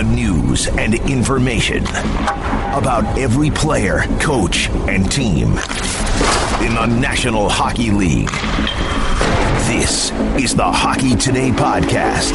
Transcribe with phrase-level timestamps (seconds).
[0.00, 1.84] The news and information
[2.72, 5.48] about every player, coach, and team
[6.62, 8.30] in the National Hockey League.
[9.68, 10.10] This
[10.42, 12.34] is the Hockey Today podcast.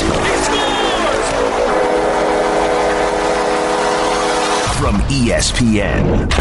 [4.80, 6.32] From ESPN.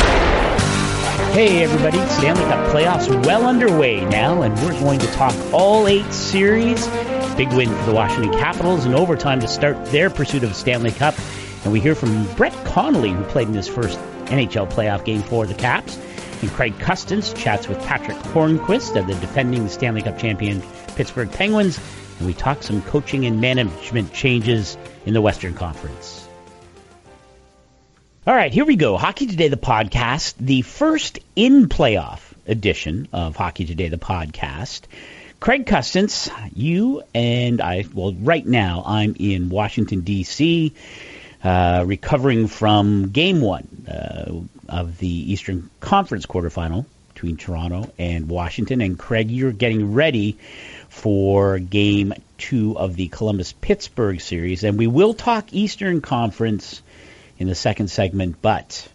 [1.33, 6.13] Hey everybody, Stanley Cup playoffs well underway now, and we're going to talk all eight
[6.13, 6.87] series.
[7.37, 11.17] Big win for the Washington Capitals in overtime to start their pursuit of Stanley Cup.
[11.65, 15.45] And we hear from Brett Connolly, who played in his first NHL playoff game for
[15.45, 15.99] the Caps.
[16.43, 20.63] And Craig Custance chats with Patric Hornqvist of the defending Stanley Cup champion
[20.95, 21.81] Pittsburgh Penguins.
[22.19, 26.29] And we talk some coaching and management changes in the Western Conference.
[28.27, 28.97] All right, here we go.
[28.97, 34.83] Hockey Today, the podcast, the first in playoff edition of Hockey Today, the podcast.
[35.45, 40.73] Craig Custance, you and I, well, right now I'm in Washington, D.C.,
[41.43, 48.81] uh, recovering from game one uh, of the Eastern Conference quarterfinal between Toronto and Washington.
[48.81, 50.39] And Craig, you're getting ready
[50.89, 54.65] for game two of the Columbus Pittsburgh series.
[54.65, 56.81] And we will talk Eastern Conference
[57.37, 58.89] in the second segment, but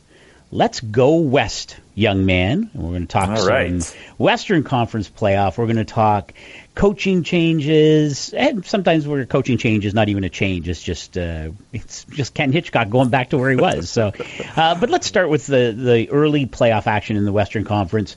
[0.52, 2.70] let's go west, young man.
[2.74, 3.98] And we're going to talk All right.
[4.18, 5.58] Western Conference playoff.
[5.58, 6.34] We're going to talk
[6.76, 10.70] coaching changes, and sometimes we're coaching changes, not even a change.
[10.70, 13.90] It's just uh, it's just Ken Hitchcock going back to where he was.
[13.90, 14.14] So,
[14.56, 18.16] uh, but let's start with the the early playoff action in the Western Conference.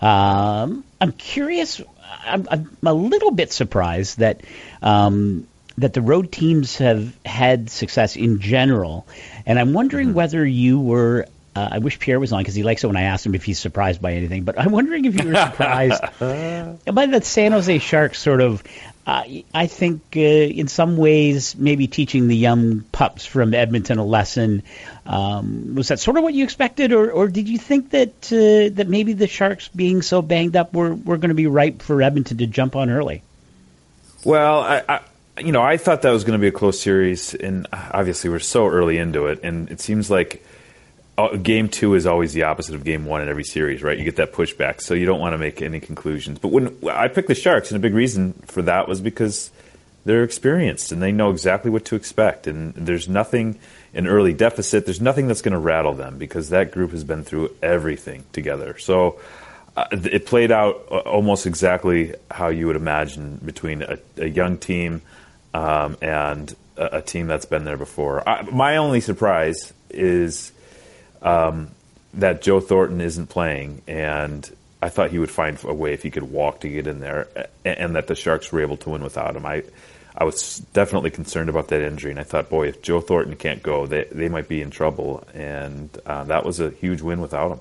[0.00, 1.80] Um, I'm curious.
[2.24, 4.42] I'm, I'm a little bit surprised that.
[4.82, 5.46] Um,
[5.76, 9.08] that the road teams have had success in general,
[9.44, 10.16] and I'm wondering Mm-hmm.
[10.16, 11.26] whether you were.
[11.54, 13.44] Uh, I wish Pierre was on because he likes it when I ask him if
[13.44, 14.42] he's surprised by anything.
[14.42, 18.62] But I'm wondering if you were surprised by the San Jose Sharks sort of.
[19.06, 24.04] Uh, I think uh, in some ways maybe teaching the young pups from Edmonton a
[24.04, 24.62] lesson.
[25.04, 28.74] Um, was that sort of what you expected, or, or did you think that uh,
[28.76, 32.00] that maybe the Sharks being so banged up were, were going to be ripe for
[32.00, 33.22] Edmonton to jump on early?
[34.24, 35.00] Well, I, I,
[35.38, 38.38] you know, I thought that was going to be a close series, and obviously we're
[38.38, 40.53] so early into it, and it seems like uh,
[41.42, 43.96] game two is always the opposite of game one in every series, right?
[43.96, 46.38] You get that pushback, so you don't want to make any conclusions.
[46.38, 49.50] But when I picked the Sharks, and a big reason for that was because
[50.04, 53.58] they're experienced and they know exactly what to expect, and there's nothing
[53.94, 54.84] an early deficit.
[54.84, 58.76] There's nothing that's going to rattle them because that group has been through everything together.
[58.78, 59.20] So
[59.76, 64.58] uh, it played out uh, almost exactly how you would imagine between a, a young
[64.58, 65.02] team
[65.54, 68.28] um, and a, a team that's been there before.
[68.28, 70.52] I, my only surprise is
[71.24, 71.70] um,
[72.14, 74.48] that Joe Thornton isn't playing, and
[74.80, 77.26] I thought he would find a way if he could walk to get in there,
[77.64, 79.44] and, and that the Sharks were able to win without him.
[79.46, 79.64] I.
[80.16, 83.64] I was definitely concerned about that injury, and I thought, boy, if Joe Thornton can't
[83.64, 85.26] go, they they might be in trouble.
[85.34, 87.58] And uh, that was a huge win without him.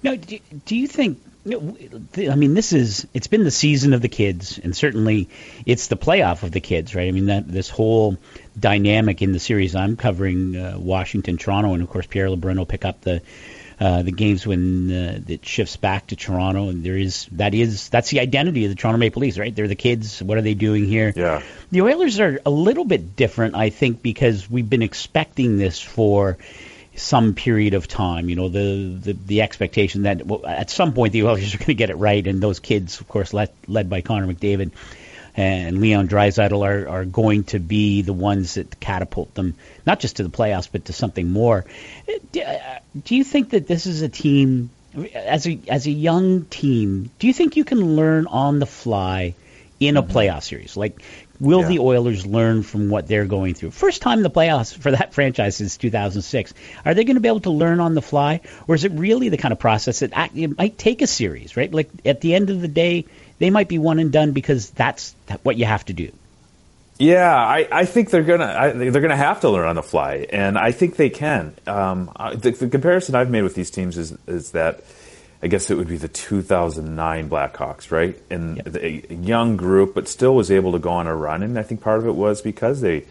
[0.00, 1.18] Now, do, do you think?
[1.46, 5.28] I mean, this is it's been the season of the kids, and certainly
[5.66, 7.06] it's the playoff of the kids, right?
[7.06, 8.16] I mean, that this whole
[8.58, 12.64] dynamic in the series I'm covering, uh, Washington, Toronto, and of course Pierre LeBrun will
[12.64, 13.20] pick up the
[13.78, 17.90] uh, the games when uh, it shifts back to Toronto, and there is that is
[17.90, 19.54] that's the identity of the Toronto Maple Leafs, right?
[19.54, 20.22] They're the kids.
[20.22, 21.12] What are they doing here?
[21.14, 21.42] Yeah.
[21.70, 26.38] The Oilers are a little bit different, I think, because we've been expecting this for
[26.96, 28.28] some period of time.
[28.28, 31.66] You know, the the, the expectation that well, at some point the Oilers are going
[31.66, 34.70] to get it right, and those kids, of course, led led by Connor McDavid
[35.36, 39.54] and Leon Draisaitl are are going to be the ones that catapult them
[39.86, 41.64] not just to the playoffs but to something more.
[42.32, 44.70] Do, uh, do you think that this is a team
[45.14, 47.10] as a as a young team?
[47.18, 49.34] Do you think you can learn on the fly
[49.80, 50.76] in a playoff series?
[50.76, 51.02] Like,
[51.40, 51.68] will Yeah.
[51.68, 53.70] the Oilers learn from what they're going through?
[53.72, 56.54] First time in the playoffs for that franchise since 2006.
[56.84, 59.28] Are they going to be able to learn on the fly, or is it really
[59.28, 61.56] the kind of process that act, it might take a series?
[61.56, 63.06] Right, like at the end of the day,
[63.38, 66.10] they might be one and done because that's what you have to do.
[66.96, 70.26] Yeah, I, I think they're gonna I, they're gonna have to learn on the fly,
[70.32, 71.52] and I think they can.
[71.66, 74.80] Um, I- the, the comparison I've made with these teams is is that
[75.44, 78.18] I guess it would be the 2009 Blackhawks, right?
[78.30, 78.64] And Yep.
[78.64, 81.62] the, a young group, but still was able to go on a run, and I
[81.62, 83.04] think part of it was because they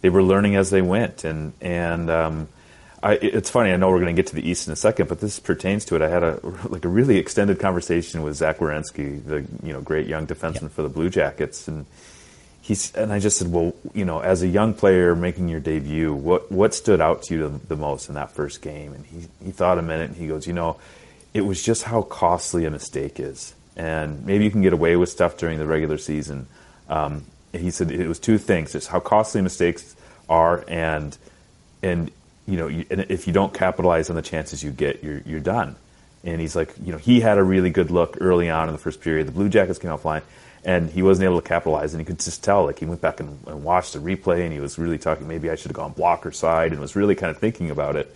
[0.00, 2.48] they were learning as they went, and and um,
[3.02, 3.70] I, it's funny.
[3.70, 5.84] I know we're going to get to the East in a second, but this pertains
[5.86, 6.00] to it.
[6.00, 10.06] I had a like a really extended conversation with Zach Werenski, the you know great
[10.06, 11.84] young defenseman for the Blue Jackets, and
[12.62, 16.14] he's and I just said, well, you know, as a young player making your debut,
[16.14, 18.94] what what stood out to you the, the most in that first game?
[18.94, 20.78] And he he thought a minute, and he goes, you know,
[21.34, 25.10] it was just how costly a mistake is, and maybe you can get away with
[25.10, 26.46] stuff during the regular season.
[26.88, 29.94] Um, he said it was two things: it's how costly mistakes
[30.28, 31.18] are, and
[31.82, 32.10] and
[32.46, 35.40] you know, you, and if you don't capitalize on the chances you get, you're you're
[35.40, 35.76] done.
[36.22, 38.78] And he's like, you know, he had a really good look early on in the
[38.78, 39.28] first period.
[39.28, 40.22] The Blue Jackets came out flying,
[40.64, 41.92] and he wasn't able to capitalize.
[41.92, 44.50] And you could just tell, like, he went back and, and watched the replay, and
[44.50, 45.28] he was really talking.
[45.28, 48.14] Maybe I should have gone blocker side, and was really kind of thinking about it.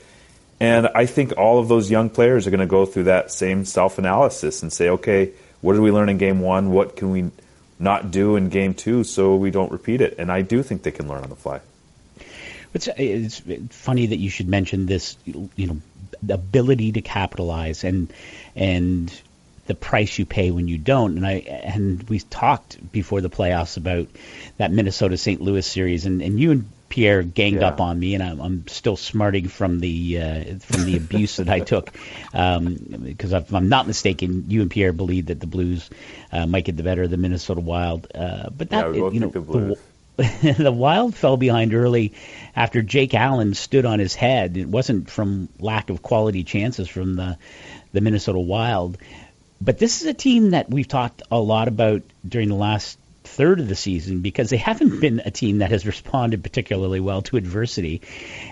[0.60, 3.64] And I think all of those young players are going to go through that same
[3.64, 6.70] self analysis and say, okay, what did we learn in game one?
[6.70, 7.30] What can we
[7.78, 10.16] not do in game two so we don't repeat it?
[10.18, 11.60] And I do think they can learn on the fly.
[12.74, 13.40] It's, it's
[13.70, 15.78] funny that you should mention this, you know,
[16.28, 18.12] ability to capitalize and
[18.56, 19.12] and
[19.66, 21.16] the price you pay when you don't.
[21.16, 24.08] And I and we talked before the playoffs about
[24.56, 25.40] that Minnesota St.
[25.40, 27.68] Louis series, and, and you and Pierre ganged yeah.
[27.68, 31.48] up on me, and I'm, I'm still smarting from the uh, from the abuse that
[31.48, 31.92] I took.
[31.92, 35.90] Because um, if I'm not mistaken, you and Pierre believed that the Blues
[36.32, 38.10] uh, might get the better of the Minnesota Wild.
[38.14, 39.78] Uh, but that yeah, you know the,
[40.58, 42.14] the Wild fell behind early
[42.56, 44.56] after Jake Allen stood on his head.
[44.56, 47.36] It wasn't from lack of quality chances from the
[47.92, 48.98] the Minnesota Wild.
[49.60, 52.98] But this is a team that we've talked a lot about during the last
[53.38, 57.22] third of the season because they haven't been a team that has responded particularly well
[57.22, 58.02] to adversity.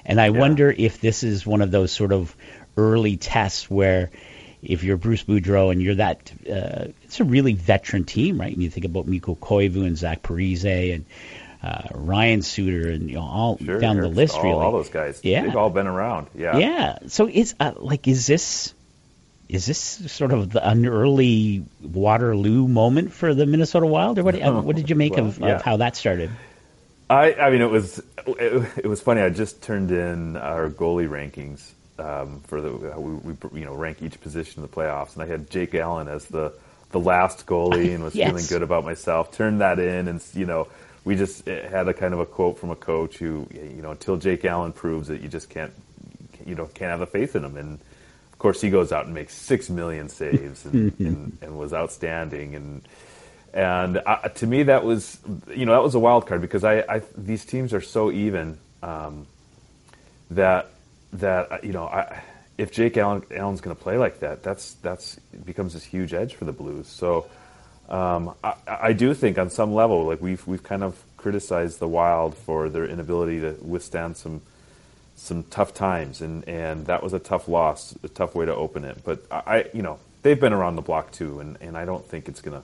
[0.05, 0.39] And I yeah.
[0.39, 2.35] wonder if this is one of those sort of
[2.77, 4.13] early tests where
[4.63, 8.53] if you're Bruce Boudreau and you're that, uh, it's a really veteran team, right?
[8.53, 11.05] And you think about Mikko Koivu and Zach Parise and
[11.65, 14.55] uh, Ryan Suter and you know all sure, down the list all, really.
[14.55, 16.29] All those guys, yeah, they've all been around.
[16.33, 16.99] Yeah, yeah.
[17.09, 18.73] So it's uh, like, is this
[19.49, 19.79] is this
[20.13, 24.37] sort of the, an early Waterloo moment for the Minnesota Wild, or what?
[24.41, 25.57] What did you make well, of, yeah.
[25.57, 26.31] of, how that started?
[27.09, 29.21] I, I mean, it was it, it, was funny.
[29.21, 34.03] I just turned in our goalie rankings um, for the we, we, you know rank
[34.03, 36.53] each position in the playoffs, and I had Jake Allen as the
[36.91, 38.29] the last goalie, and was yes.
[38.29, 39.31] feeling good about myself.
[39.33, 40.67] Turned that in, and you know,
[41.05, 44.17] we just had a kind of a quote from a coach who you know until
[44.17, 45.73] Jake Allen proves it, you just can't
[46.45, 47.79] you know can't have a faith in him and
[48.37, 52.55] of course, he goes out and makes six million saves and, and, and was outstanding.
[52.55, 52.87] And
[53.55, 55.19] and uh, to me, that was
[55.49, 58.59] you know that was a wild card because I, I these teams are so even
[58.83, 59.27] um,
[60.33, 60.71] that
[61.15, 62.23] that uh, you know I,
[62.59, 66.35] if Jake Allen, Allen's going to play like that, that's that's becomes this huge edge
[66.35, 66.87] for the Blues.
[66.87, 67.27] So.
[67.89, 71.87] Um, I, I, do think on some level, like we've we've kind of criticized the
[71.87, 74.43] Wild for their inability to withstand some
[75.17, 78.85] some tough times, and, and that was a tough loss, a tough way to open
[78.85, 78.99] it.
[79.03, 82.29] But I, you know, they've been around the block too, and, and I don't think
[82.29, 82.63] it's gonna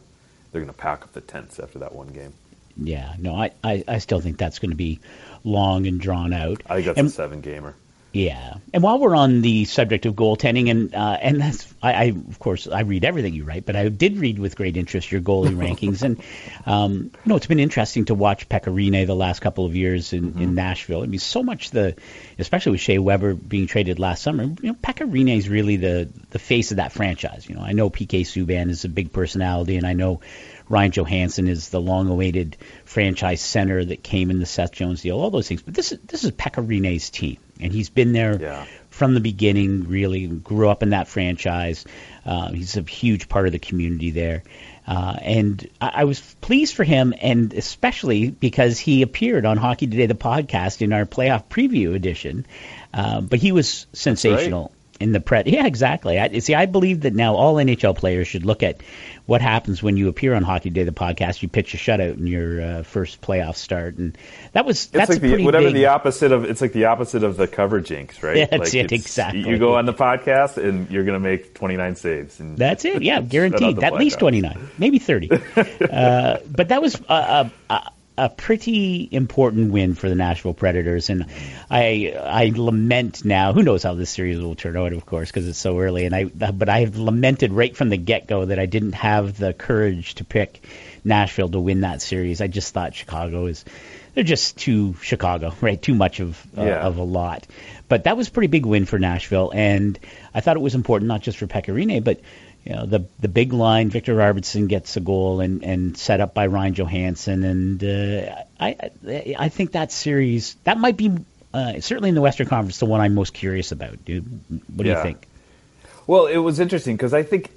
[0.52, 2.34] they're gonna pack up the tents after that one game.
[2.76, 5.00] Yeah, no, I, I, I still think that's going to be
[5.44, 6.62] long and drawn out.
[6.66, 7.74] I think that's and, a seven gamer.
[8.12, 12.04] Yeah, and while we're on the subject of goaltending, and uh, and that's I, I,
[12.04, 15.22] of course I read everything you write, but I did read with great interest your
[15.22, 16.22] goalie rankings, and
[16.66, 20.12] um, you know it's been interesting to watch Pekka Rinne the last couple of years
[20.12, 20.42] in, mm-hmm.
[20.42, 21.02] in Nashville.
[21.02, 21.96] I mean, so much the,
[22.38, 26.10] especially with Shea Weber being traded last summer, you know, Pekka Rinne is really the
[26.30, 27.48] the face of that franchise.
[27.48, 30.20] You know, I know PK Subban is a big personality, and I know
[30.68, 35.30] Ryan Johansen is the long-awaited franchise center that came in the Seth Jones deal, all
[35.30, 35.62] those things.
[35.62, 38.66] But this is this is Pekka Rinne's team and he's been there yeah.
[38.90, 39.88] from the beginning.
[39.88, 41.84] Really grew up in that franchise.
[42.26, 44.42] Uh, he's a huge part of the community there,
[44.86, 49.86] uh, and I, I, was pleased for him, and especially because he appeared on Hockey
[49.86, 52.46] Today, the podcast, in our playoff preview edition.
[52.92, 55.42] Uh, but he was sensational in the pre.
[55.46, 56.18] Yeah, exactly.
[56.18, 58.82] I, see, I believe that now all NHL players should look at
[59.26, 61.42] what happens when you appear on Hockey Day, the podcast.
[61.42, 64.16] You pitch a shutout in your uh, first playoff start, and
[64.52, 66.44] that was that's like the, whatever big, the opposite of.
[66.44, 68.48] It's like the opposite of the cover jinx, right?
[68.50, 69.48] That's like it exactly.
[69.48, 72.40] You go on the podcast and you're going to make 29 saves.
[72.40, 73.02] And that's it.
[73.12, 73.82] Yeah, guaranteed.
[73.82, 75.30] At least 29, maybe 30.
[75.90, 77.92] uh, but that was a, a, a
[78.36, 81.26] pretty important win for the Nashville Predators, and
[81.70, 83.52] I I lament now.
[83.52, 86.04] Who knows how this series will turn out, of course, because it's so early.
[86.04, 89.38] And I but I have lamented right from the get go that I didn't have
[89.38, 90.64] the courage to pick
[91.04, 92.40] Nashville to win that series.
[92.40, 93.64] I just thought Chicago is
[94.14, 95.80] they're just too Chicago, right?
[95.80, 96.86] Too much of uh, yeah.
[96.86, 97.46] of a lot.
[97.88, 99.98] But that was a pretty big win for Nashville, and
[100.34, 102.20] I thought it was important not just for Pekka Rinne, but
[102.64, 106.32] you know, the the big line, Viktor Arvidsson gets a goal and, and set up
[106.32, 107.44] by Ryan Johansen.
[107.44, 108.90] and uh, I
[109.36, 111.12] I think that series that might be
[111.52, 114.04] uh, certainly in the Western Conference the one I'm most curious about.
[114.04, 114.24] Dude,
[114.68, 114.98] what do yeah.
[114.98, 115.26] you think?
[116.06, 117.50] Well, it was interesting because I think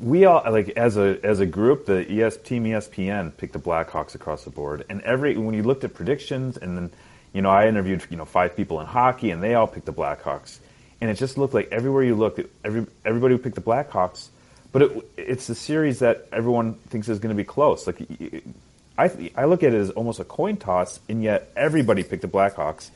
[0.00, 4.14] we all like as a as a group, the ES team ESPN picked the Blackhawks
[4.14, 6.90] across the board, and every when you looked at predictions, and then
[7.34, 9.92] you know I interviewed you know five people in hockey, and they all picked the
[9.92, 10.60] Blackhawks
[11.00, 14.28] and it just looked like everywhere you looked, every everybody would pick the Blackhawks,
[14.72, 17.86] but it, it's a series that everyone thinks is going to be close.
[17.86, 18.02] Like
[18.98, 22.28] I I look at it as almost a coin toss, and yet everybody picked the
[22.28, 22.90] Blackhawks,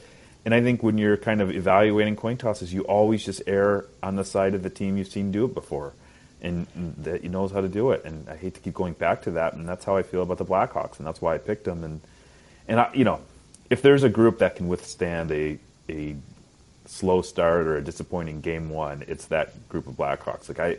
[0.45, 4.17] and I think when you're kind of evaluating coin tosses, you always just err on
[4.17, 5.95] the side of the team you've seen do it before,
[6.43, 6.67] and
[6.99, 8.05] that knows how to do it.
[8.05, 10.39] And I hate to keep going back to that, and that's how I feel about
[10.39, 11.83] the Blackhawks, and that's why I picked them.
[11.83, 12.03] And
[12.69, 13.21] and I, you know,
[13.71, 15.59] if there's a group that can withstand a
[15.89, 16.17] a
[16.95, 20.49] slow start or a disappointing game one, it's that group of Blackhawks.
[20.49, 20.79] Like I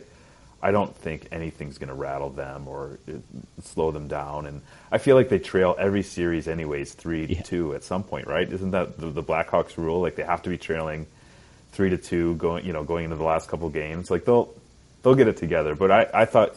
[0.62, 3.18] I don't think anything's going to rattle them or uh,
[3.62, 4.46] slow them down.
[4.46, 7.36] And I feel like they trail every series, anyways, three yeah.
[7.36, 8.50] to two at some point, right?
[8.50, 10.00] Isn't that the, the, Blackhawks rule?
[10.00, 11.06] Like they have to be trailing
[11.72, 14.10] three to two going, you know, going into the last couple games.
[14.10, 14.54] Like they'll
[15.02, 15.74] they'll get it together.
[15.74, 16.56] But I, I thought,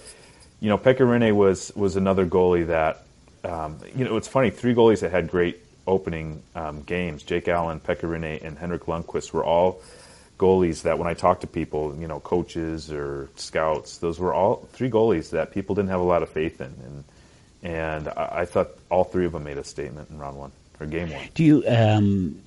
[0.61, 3.03] you know, Pekka Rinne was was another goalie that,
[3.43, 4.49] um, you know, it's funny.
[4.49, 7.23] Three goalies that had great opening um, games.
[7.23, 9.81] Jake Allen, Pekka Rinne, and Henrik Lundqvist were all
[10.37, 14.67] goalies that when I talked to people, you know, coaches or scouts, those were all
[14.71, 17.03] three goalies that people didn't have a lot of faith in, and
[17.61, 20.85] and I, I thought all three of them made a statement in round one or
[20.85, 21.27] game one.
[21.33, 21.63] Do you?
[21.67, 22.41] Um,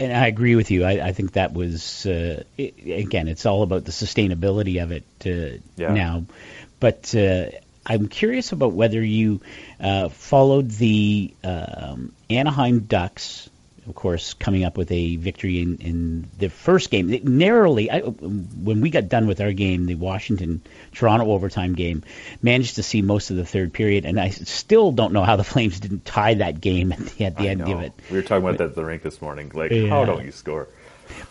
[0.00, 0.84] and I agree with you.
[0.84, 5.04] I, I think that was uh, it, again, it's all about the sustainability of it
[5.24, 5.92] uh, yeah.
[5.92, 6.24] now,
[6.80, 7.14] but.
[7.14, 7.50] Uh,
[7.86, 9.40] I'm curious about whether you
[9.80, 13.48] uh, followed the um, Anaheim Ducks
[13.90, 17.20] of course, coming up with a victory in, in the first game.
[17.24, 22.04] narrowly, I, when we got done with our game, the Washington Toronto overtime game,
[22.42, 25.44] managed to see most of the third period, and I still don't know how the
[25.44, 27.72] Flames didn't tie that game at the, at the end know.
[27.72, 27.92] of it.
[28.10, 29.50] We were talking about that at the rink this morning.
[29.52, 29.88] Like, yeah.
[29.88, 30.68] how don't you score?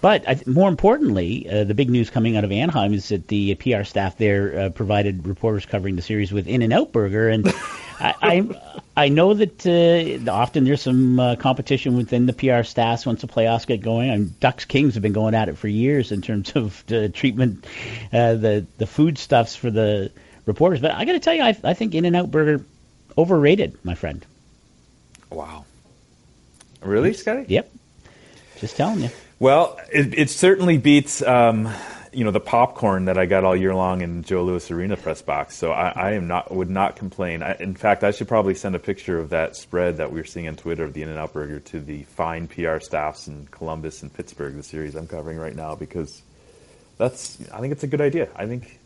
[0.02, 3.84] But more importantly, uh, the big news coming out of Anaheim is that the PR
[3.84, 7.48] staff there uh, provided reporters covering the series with In-N-Out Burger, and
[8.00, 13.06] I, I, I know that uh, often there's some uh, competition within the PR staffs
[13.06, 14.10] once the playoffs get going.
[14.10, 17.66] And Ducks Kings have been going at it for years in terms of the treatment,
[18.14, 20.12] uh, the the food stuffs for the
[20.46, 20.80] reporters.
[20.80, 22.66] But I got to tell you, I, I think In-N-Out Burger
[23.18, 24.26] overrated, my friend.
[25.30, 25.66] Wow.
[26.82, 27.46] Really, Scotty?
[27.48, 27.72] Yep.
[28.60, 29.10] Just telling you.
[29.40, 31.74] Well, it, it certainly beats um,
[32.12, 35.22] you know the popcorn that I got all year long in Joe Louis Arena press
[35.22, 35.56] box.
[35.56, 37.44] So I, I am not would not complain.
[37.44, 40.26] I, in fact, I should probably send a picture of that spread that we are
[40.26, 44.14] seeing on Twitter of the In-N-Out Burger to the fine PR staffs in Columbus and
[44.14, 46.22] Pittsburgh, the series I'm covering right now, because
[46.98, 48.30] that's I think it's a good idea.
[48.36, 48.80] I think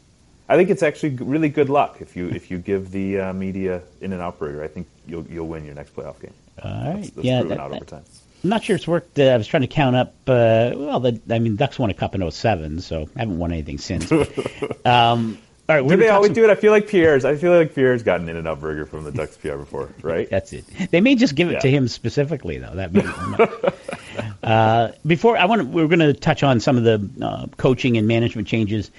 [0.50, 3.82] I think it's actually really good luck if you if you give the uh, media
[4.02, 4.64] In-N-Out Burger.
[4.64, 6.34] I think you'll you'll win your next playoff game.
[6.62, 8.04] All right, that's, that's yeah, proven that, out over time.
[8.44, 9.18] I'm not sure it's worked.
[9.20, 10.14] Uh, I was trying to count up.
[10.28, 13.54] Uh, well, the, I mean, Ducks won a cup in 07, so I haven't won
[13.54, 14.12] anything since.
[14.86, 15.38] um,
[15.70, 16.34] all right, do they always some...
[16.36, 16.50] do it?
[16.50, 17.24] I feel like Pierre's.
[17.24, 20.30] I feel like Pierre's gotten in and out burger from the Ducks PR before, right?
[20.30, 20.66] That's it.
[20.92, 21.60] They may just give it yeah.
[21.60, 22.76] to him specifically, though.
[22.76, 27.48] That may, uh, before I want we're going to touch on some of the uh,
[27.56, 28.92] coaching and management changes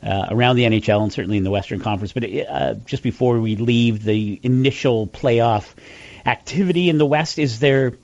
[0.00, 2.12] uh, around the NHL and certainly in the Western Conference.
[2.12, 5.74] But uh, just before we leave the initial playoff
[6.24, 7.94] activity in the West, is there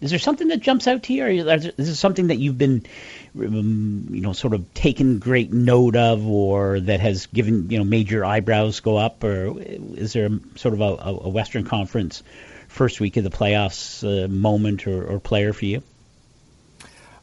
[0.00, 2.86] is there something that jumps out to you, or is there something that you've been,
[3.38, 7.84] um, you know, sort of taken great note of, or that has given you know
[7.84, 12.22] made your eyebrows go up, or is there sort of a, a Western Conference
[12.68, 15.82] first week of the playoffs uh, moment or, or, player for you?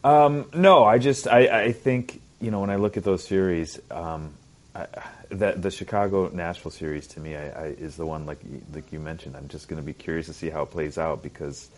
[0.04, 3.80] Um, no, I just I, I think you know when I look at those series,
[3.90, 4.34] um,
[4.76, 4.86] I,
[5.32, 8.40] that the Chicago Nashville series to me I, is the one like
[8.72, 9.36] like you mentioned.
[9.36, 11.70] I'm just going to be curious to see how it plays out because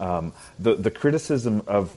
[0.00, 1.96] um, the the criticism of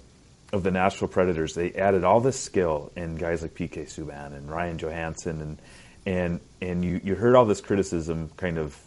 [0.53, 4.49] of the Nashville Predators, they added all this skill in guys like PK Subban and
[4.49, 5.57] Ryan Johansen, and
[6.05, 8.77] and and you, you heard all this criticism kind of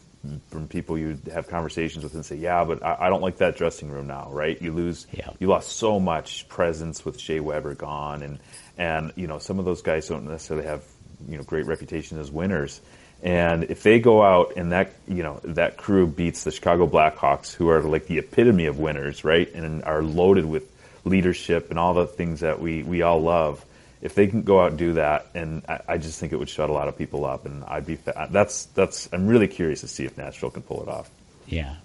[0.51, 3.57] from people you have conversations with and say, yeah, but I, I don't like that
[3.57, 4.61] dressing room now, right?
[4.61, 5.31] You lose, yeah.
[5.39, 8.39] you lost so much presence with Shea Weber gone, and
[8.77, 10.85] and you know some of those guys don't necessarily have
[11.29, 12.81] you know great reputation as winners.
[13.23, 17.53] And if they go out and that you know that crew beats the Chicago Blackhawks,
[17.53, 20.71] who are like the epitome of winners, right, and are loaded with
[21.05, 23.65] leadership and all the things that we we all love,
[24.01, 26.49] if they can go out and do that, and I, I just think it would
[26.49, 27.99] shut a lot of people up, and I'd be
[28.31, 31.11] that's that's I'm really curious to see if Nashville can pull it off.
[31.47, 31.77] Yeah,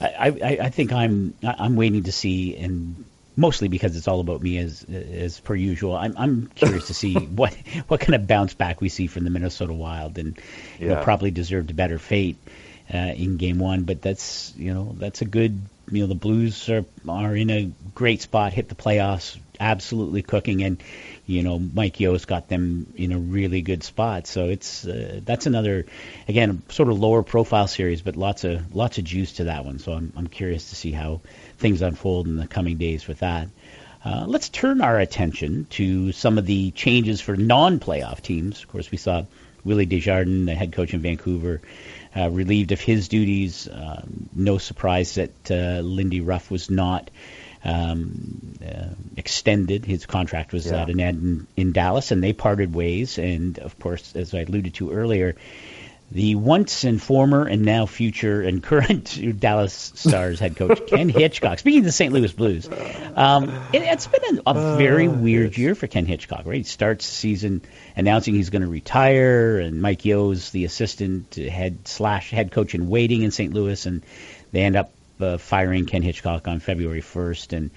[0.00, 4.42] I I, I think I'm I'm waiting to see and mostly because it's all about
[4.42, 5.96] me as as per usual.
[5.96, 7.54] I'm I'm curious to see what
[7.88, 10.38] what kind of bounce back we see from the Minnesota Wild, and
[10.78, 10.82] yeah.
[10.82, 12.36] you know, probably deserved a better fate
[12.92, 13.84] uh, in Game One.
[13.84, 15.60] But that's you know that's a good
[15.90, 20.62] you know the Blues are are in a great spot, hit the playoffs, absolutely cooking,
[20.62, 20.82] and
[21.26, 24.26] you know Mike Yeo's got them in a really good spot.
[24.26, 25.86] So it's uh, that's another
[26.28, 29.78] again sort of lower profile series, but lots of lots of juice to that one.
[29.78, 31.20] So I'm I'm curious to see how
[31.58, 33.48] things unfold in the coming days with that.
[34.04, 38.62] Uh, let's turn our attention to some of the changes for non-playoff teams.
[38.62, 39.24] Of course, we saw
[39.64, 41.62] Willie Desjardins, the head coach in Vancouver,
[42.14, 43.66] uh, relieved of his duties.
[43.66, 44.04] Uh,
[44.34, 47.10] no surprise that uh, Lindy Ruff was not
[47.64, 49.84] um, uh, extended.
[49.84, 50.82] His contract was yeah.
[50.82, 53.18] at an end in, in Dallas, and they parted ways.
[53.18, 55.36] And of course, as I alluded to earlier,
[56.10, 61.58] the once and former and now future and current Dallas Stars head coach Ken Hitchcock.
[61.58, 62.12] Speaking of the St.
[62.12, 62.68] Louis Blues,
[63.16, 66.42] um, it, has been a, a very uh, weird year for Ken Hitchcock.
[66.44, 67.62] Right, he starts the season
[67.96, 72.88] announcing he's going to retire, and Mike Yeo's the assistant head slash head coach in
[72.88, 73.52] waiting in St.
[73.52, 74.02] Louis, and
[74.52, 77.70] they end up uh, firing Ken Hitchcock on February 1st, and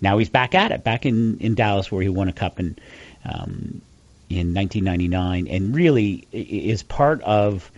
[0.00, 2.76] now he's back at it, back in, in Dallas where he won a cup in
[3.24, 3.80] um,
[4.28, 7.70] in 1999, and really is part of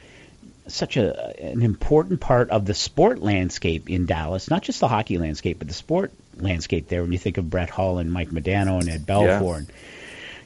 [0.69, 5.19] such a an important part of the sport landscape in Dallas, not just the hockey
[5.19, 7.03] landscape, but the sport landscape there.
[7.03, 9.57] When you think of Brett Hull and Mike Modano and Ed Belfour, yeah.
[9.59, 9.73] and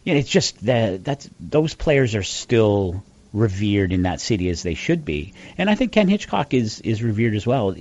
[0.04, 4.62] you know, it's just that that's those players are still revered in that city as
[4.62, 7.74] they should be, and I think Ken Hitchcock is is revered as well.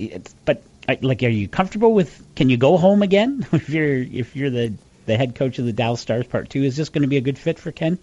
[0.44, 0.62] But
[1.02, 2.22] like, are you comfortable with?
[2.36, 4.72] Can you go home again if you're if you're the
[5.06, 6.62] the head coach of the Dallas Stars Part Two?
[6.62, 7.98] Is this going to be a good fit for Ken?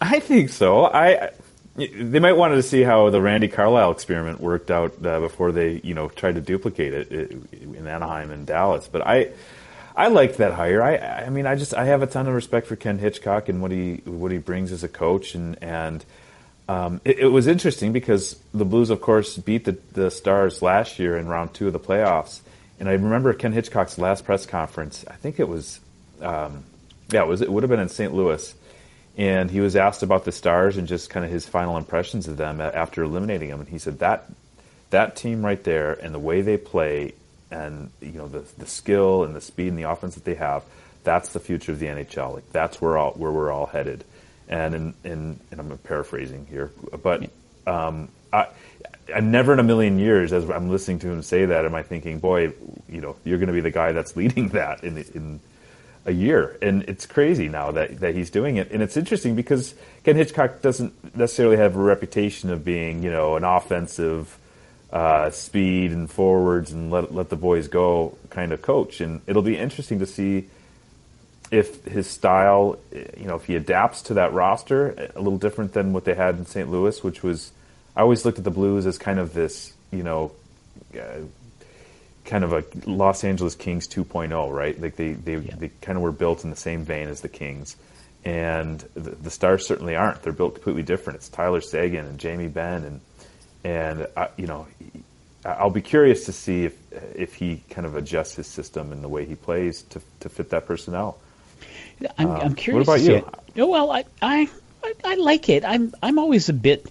[0.00, 0.86] I think so.
[0.86, 1.30] I
[1.74, 5.80] they might want to see how the Randy Carlyle experiment worked out uh, before they,
[5.82, 8.88] you know, tried to duplicate it in Anaheim and Dallas.
[8.92, 9.30] But I,
[9.96, 10.82] I liked that hire.
[10.82, 13.62] I, I mean, I just I have a ton of respect for Ken Hitchcock and
[13.62, 16.04] what he what he brings as a coach, and and
[16.68, 20.98] um, it, it, was interesting because the Blues, of course, beat the the Stars last
[20.98, 22.40] year in round two of the playoffs.
[22.78, 25.04] And I remember Ken Hitchcock's last press conference.
[25.08, 25.80] I think it was,
[26.20, 26.64] um,
[27.10, 27.42] yeah, it was.
[27.42, 28.12] It would have been in St.
[28.12, 28.54] Louis
[29.16, 32.36] and he was asked about the Stars and just kind of his final impressions of
[32.36, 34.30] them after eliminating them, and he said that
[34.90, 37.14] that team right there and the way they play
[37.50, 40.62] and you know the the skill and the speed and the offense that they have,
[41.04, 42.34] that's the future of the NHL.
[42.34, 44.04] Like that's where all where we're all headed.
[44.52, 46.70] And in, in and I'm paraphrasing here,
[47.02, 47.30] but
[47.66, 48.48] um, I.
[49.12, 51.82] I never in a million years, as I'm listening to him say that, am I
[51.82, 52.52] thinking, boy,
[52.88, 55.40] you know, you're going to be the guy that's leading that in in
[56.04, 58.70] a year, and it's crazy now that that he's doing it.
[58.70, 63.36] And it's interesting because Ken Hitchcock doesn't necessarily have a reputation of being, you know,
[63.36, 64.38] an offensive
[64.92, 69.00] uh, speed and forwards and let let the boys go kind of coach.
[69.00, 70.48] And it'll be interesting to see
[71.52, 72.78] if his style,
[73.16, 76.38] you know, if he adapts to that roster a little different than what they had
[76.38, 76.68] in St.
[76.68, 77.52] Louis, which was
[77.94, 80.32] I always looked at the Blues as kind of this, you know.
[80.98, 81.20] Uh,
[82.24, 84.80] kind of a Los Angeles Kings 2.0, right?
[84.80, 85.54] Like they they, yeah.
[85.56, 87.76] they kind of were built in the same vein as the Kings,
[88.24, 90.22] and the, the, Stars certainly aren't.
[90.22, 91.18] They're built completely different.
[91.18, 93.00] It's Tyler Seguin and Jamie Benn, and
[93.64, 94.66] and uh, you know,
[95.44, 96.76] I'll be curious to see if
[97.16, 100.50] if he kind of adjusts his system and the way he plays to to fit
[100.50, 101.18] that personnel.
[102.18, 102.86] I'm, um, I'm curious.
[102.86, 103.28] What about you?
[103.62, 104.48] Oh, well, I, I
[105.04, 105.64] I like it.
[105.64, 106.90] I'm I'm always a bit.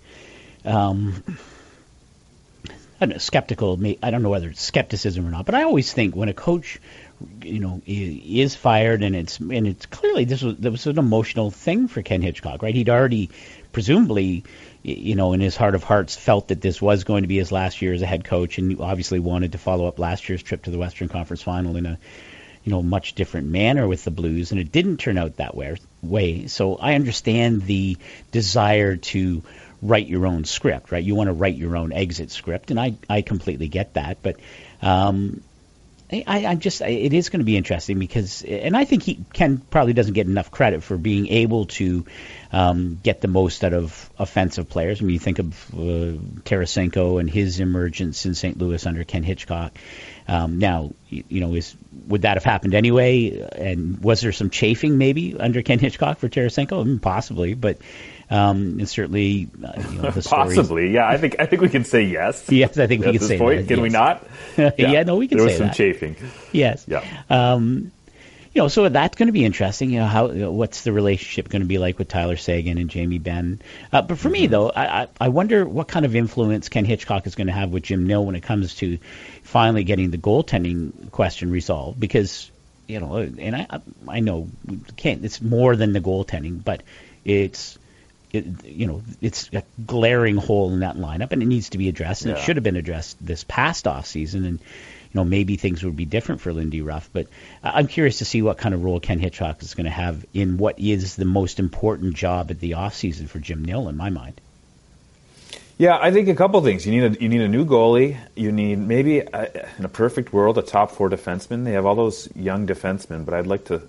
[0.66, 1.24] Um,
[3.02, 3.80] I don't know, skeptical.
[4.04, 6.80] I don't know whether it's skepticism or not, but I always think when a coach,
[7.42, 11.50] you know, is fired and it's and it's clearly this was there was an emotional
[11.50, 12.76] thing for Ken Hitchcock, right?
[12.76, 13.32] He'd already
[13.72, 14.44] presumably,
[14.84, 17.52] you know, in his heart of hearts, felt that this was going to be his
[17.52, 20.64] last year as a head coach, and obviously wanted to follow up last year's trip
[20.64, 21.98] to the Western Conference Final in a
[22.64, 25.78] you know much different manner with the Blues, and it didn't turn out that way.
[26.02, 27.98] Way so I understand the
[28.32, 29.44] desire to
[29.82, 31.04] write your own script, right?
[31.04, 34.18] You want to write your own exit script, and I, I completely get that.
[34.22, 34.38] But
[34.82, 35.42] um,
[36.12, 39.58] I, I just it is going to be interesting because, and I think he Ken
[39.58, 42.06] probably doesn't get enough credit for being able to
[42.52, 45.02] um, get the most out of offensive players.
[45.02, 48.58] I mean, you think of uh, Tarasenko and his emergence in St.
[48.58, 49.74] Louis under Ken Hitchcock.
[50.32, 51.76] Um, now, you, you know, is
[52.08, 53.46] would that have happened anyway?
[53.52, 56.80] And was there some chafing maybe under Ken Hitchcock for Tarasenko?
[56.80, 57.80] I mean, possibly, but
[58.30, 61.06] um, and certainly, uh, you know, the possibly, yeah.
[61.06, 62.50] I think I think we can say yes.
[62.50, 63.60] Yes, I think we can say point.
[63.60, 63.68] that.
[63.68, 63.84] Can yes.
[63.84, 64.28] we not?
[64.58, 64.72] yeah.
[64.78, 65.04] yeah.
[65.04, 65.38] no, we can.
[65.38, 65.76] There was some that.
[65.76, 66.16] chafing.
[66.54, 66.86] Yes.
[66.88, 67.04] Yeah.
[67.30, 67.92] Um,
[68.54, 69.92] you know, so that's going to be interesting.
[69.92, 73.18] You know, how what's the relationship going to be like with Tyler Seguin and Jamie
[73.18, 73.62] Benn?
[73.94, 74.34] Uh, but for mm-hmm.
[74.34, 77.70] me, though, I, I wonder what kind of influence Ken Hitchcock is going to have
[77.70, 78.98] with Jim Nill when it comes to
[79.44, 82.00] finally getting the goaltending question resolved.
[82.00, 82.52] Because
[82.88, 84.50] you know, and I I know
[84.98, 85.24] can't.
[85.24, 86.84] It's more than the goaltending, but
[87.24, 87.80] it's
[88.34, 91.90] it, you know, it's a glaring hole in that lineup, and it needs to be
[91.90, 92.24] addressed.
[92.24, 92.38] And yeah.
[92.38, 94.66] it should have been addressed this past off season, and you
[95.14, 97.10] know maybe things would be different for Lindy Ruff.
[97.12, 97.28] But
[97.64, 100.58] I'm curious to see what kind of role Ken Hitchcock is going to have in
[100.58, 104.10] what is the most important job at the off season for Jim Nill, in my
[104.10, 104.40] mind.
[105.78, 106.86] Yeah, I think a couple things.
[106.86, 108.16] You need a you need a new goalie.
[108.36, 111.64] You need maybe a, in a perfect world a top four defenseman.
[111.64, 113.82] They have all those young defensemen, but I'd like to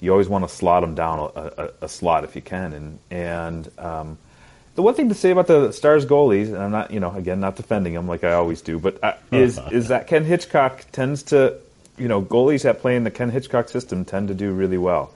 [0.00, 2.72] you always want to slot them down a, a, a slot if you can.
[2.72, 4.18] And and um,
[4.74, 7.40] the one thing to say about the Stars goalies, and I'm not, you know, again,
[7.40, 11.24] not defending them like I always do, but uh, is is that Ken Hitchcock tends
[11.24, 11.58] to
[11.98, 15.12] you know, goalies that play in the Ken Hitchcock system tend to do really well.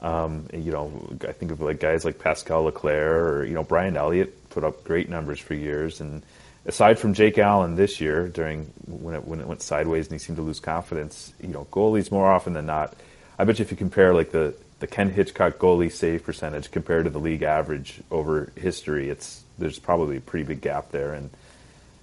[0.00, 3.96] Um, you know, I think of like guys like Pascal Leclaire or you know Brian
[3.96, 6.22] Elliott put up great numbers for years, and
[6.66, 10.18] aside from Jake Allen this year during when it when it went sideways and he
[10.18, 12.94] seemed to lose confidence, you know, goalies more often than not.
[13.38, 17.04] I bet you if you compare like the the Ken Hitchcock goalie save percentage compared
[17.04, 21.30] to the league average over history, it's there's probably a pretty big gap there, and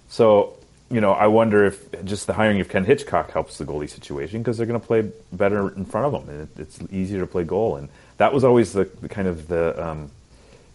[0.10, 0.58] so
[0.90, 4.42] you know, I wonder if just the hiring of Ken Hitchcock helps the goalie situation
[4.42, 7.28] because they're going to play better in front of them, and it, it's easier to
[7.28, 7.76] play goal.
[7.76, 10.10] And that was always the, the kind of the um,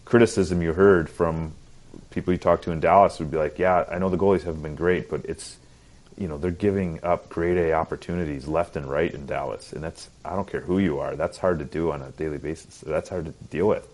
[0.05, 1.51] criticism you heard from
[2.09, 4.63] people you talked to in Dallas would be like, "Yeah, I know the goalies haven't
[4.63, 5.57] been great, but it's
[6.17, 10.09] you know they're giving up grade A opportunities left and right in Dallas, and that's
[10.25, 12.79] I don't care who you are, that's hard to do on a daily basis.
[12.79, 13.87] That's hard to deal with.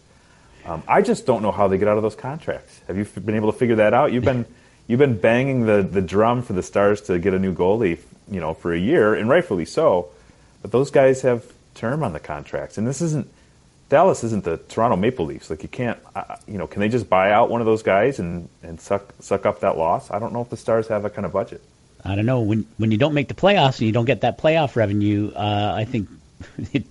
[0.66, 2.80] Um, I just don't know how they get out of those contracts.
[2.88, 4.14] Have you been able to figure that out?
[4.14, 4.46] You've been
[4.88, 8.40] you've been banging the, the drum for the Stars to get a new goalie, you
[8.40, 10.10] know, for a year, and rightfully so.
[10.62, 11.44] But those guys have
[11.76, 13.30] term on the contracts, and this isn't
[13.90, 15.50] Dallas isn't the Toronto Maple Leafs.
[15.50, 18.18] Like you can't, uh, you know, can they just buy out one of those guys
[18.18, 20.10] and, and suck suck up that loss?
[20.10, 21.62] I don't know if the Stars have that kind of budget.
[22.06, 24.38] I don't know when when you don't make the playoffs and you don't get that
[24.38, 25.32] playoff revenue.
[25.34, 26.10] Uh, I think
[26.74, 26.86] it,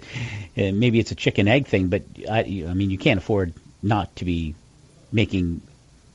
[0.56, 4.24] maybe it's a chicken egg thing, but I, I mean you can't afford not to
[4.24, 4.54] be
[5.12, 5.60] making.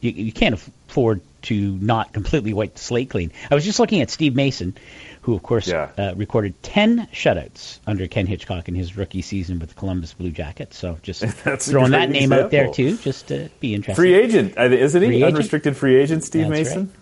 [0.01, 3.31] You, you can't afford to not completely wipe the slate clean.
[3.49, 4.75] I was just looking at Steve Mason,
[5.21, 5.89] who of course yeah.
[5.97, 10.31] uh, recorded ten shutouts under Ken Hitchcock in his rookie season with the Columbus Blue
[10.31, 10.77] Jackets.
[10.77, 11.23] So just
[11.59, 12.45] throwing that name example.
[12.45, 14.01] out there too, just to be interesting.
[14.01, 15.07] Free agent, isn't he?
[15.07, 15.79] Free Unrestricted agent?
[15.79, 16.85] free agent, Steve That's Mason.
[16.87, 16.95] Right.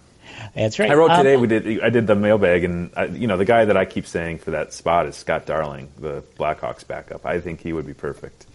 [0.54, 0.90] That's right.
[0.90, 1.36] I wrote today.
[1.36, 1.82] Um, we did.
[1.82, 4.52] I did the mailbag, and I, you know the guy that I keep saying for
[4.52, 7.26] that spot is Scott Darling, the Blackhawks backup.
[7.26, 8.46] I think he would be perfect.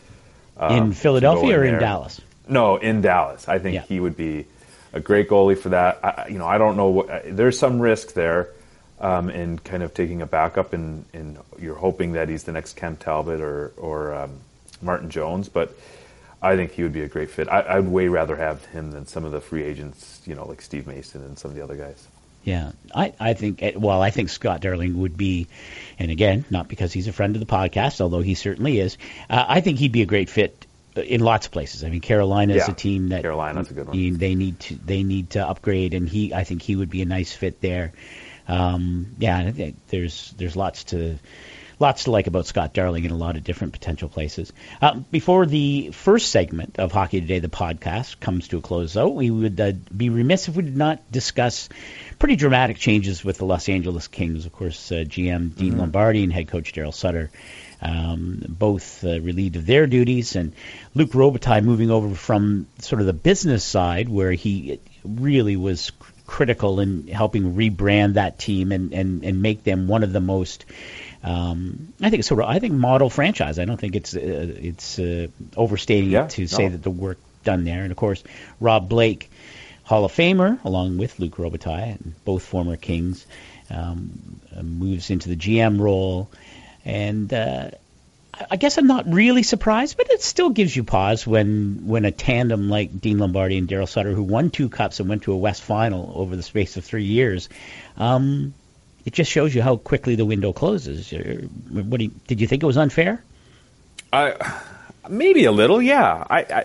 [0.56, 1.80] Um, in Philadelphia or in there.
[1.80, 2.20] Dallas?
[2.48, 3.48] No, in Dallas.
[3.48, 3.82] I think yeah.
[3.82, 4.46] he would be
[4.92, 6.04] a great goalie for that.
[6.04, 6.88] I, you know, I don't know.
[6.88, 8.50] What, there's some risk there
[8.98, 12.76] um, in kind of taking a backup, and, and you're hoping that he's the next
[12.76, 14.40] Cam Talbot or or um,
[14.82, 15.76] Martin Jones, but.
[16.42, 17.48] I think he would be a great fit.
[17.48, 20.62] I, would way rather have him than some of the free agents, you know, like
[20.62, 22.06] Steve Mason and some of the other guys.
[22.44, 25.48] Yeah, I, I think, eh, well, I think Scott Darling would be,
[25.98, 28.96] and again, not because he's a friend of the podcast, although he certainly is,
[29.28, 31.84] uh, I think he'd be a great fit in lots of places.
[31.84, 34.18] I mean, Carolina is yeah, a team that Carolina's a good one.
[34.18, 37.06] They need to they need to upgrade, and he I think he would be a
[37.06, 37.92] nice fit there.
[38.48, 39.52] Um, yeah,
[39.88, 41.18] there's there's lots to
[41.80, 44.52] lots to like about Scott Darling in a lot of different potential places.
[44.80, 49.08] Uh, before the first segment of Hockey Today, the podcast, comes to a close, though,
[49.08, 51.68] we would uh, be remiss if we did not discuss
[52.18, 54.46] pretty dramatic changes with the Los Angeles Kings.
[54.46, 55.80] Of course, uh, GM Dean mm-hmm.
[55.80, 57.30] Lombardi and head coach Daryl Sutter
[57.82, 60.52] um, both uh, relieved of their duties, and
[60.94, 65.92] Luc Robitaille moving over from sort of the business side, where he really was
[66.30, 70.64] critical in helping rebrand that team and, and, and make them one of the most
[71.24, 73.58] um, I think sort of I think model franchise.
[73.58, 77.64] I don't think it's uh, it's uh, overstating yeah, to say that the work done
[77.64, 77.82] there.
[77.82, 78.22] And of course,
[78.60, 79.30] Rob Blake,
[79.82, 83.26] Hall of Famer, along with Luc Robitaille, both former Kings,
[83.68, 86.30] um, moves into the GM role.
[86.84, 87.72] And uh,
[88.50, 92.10] I guess I'm not really surprised, but it still gives you pause when when a
[92.10, 95.36] tandem like Dean Lombardi and Daryl Sutter, who won two cups and went to a
[95.36, 97.48] West Final over the space of three years,
[97.96, 98.54] um,
[99.04, 101.10] it just shows you how quickly the window closes.
[101.10, 103.22] What do you, did you think it was unfair?
[104.12, 104.34] I
[105.08, 106.24] maybe a little, yeah.
[106.28, 106.64] I I,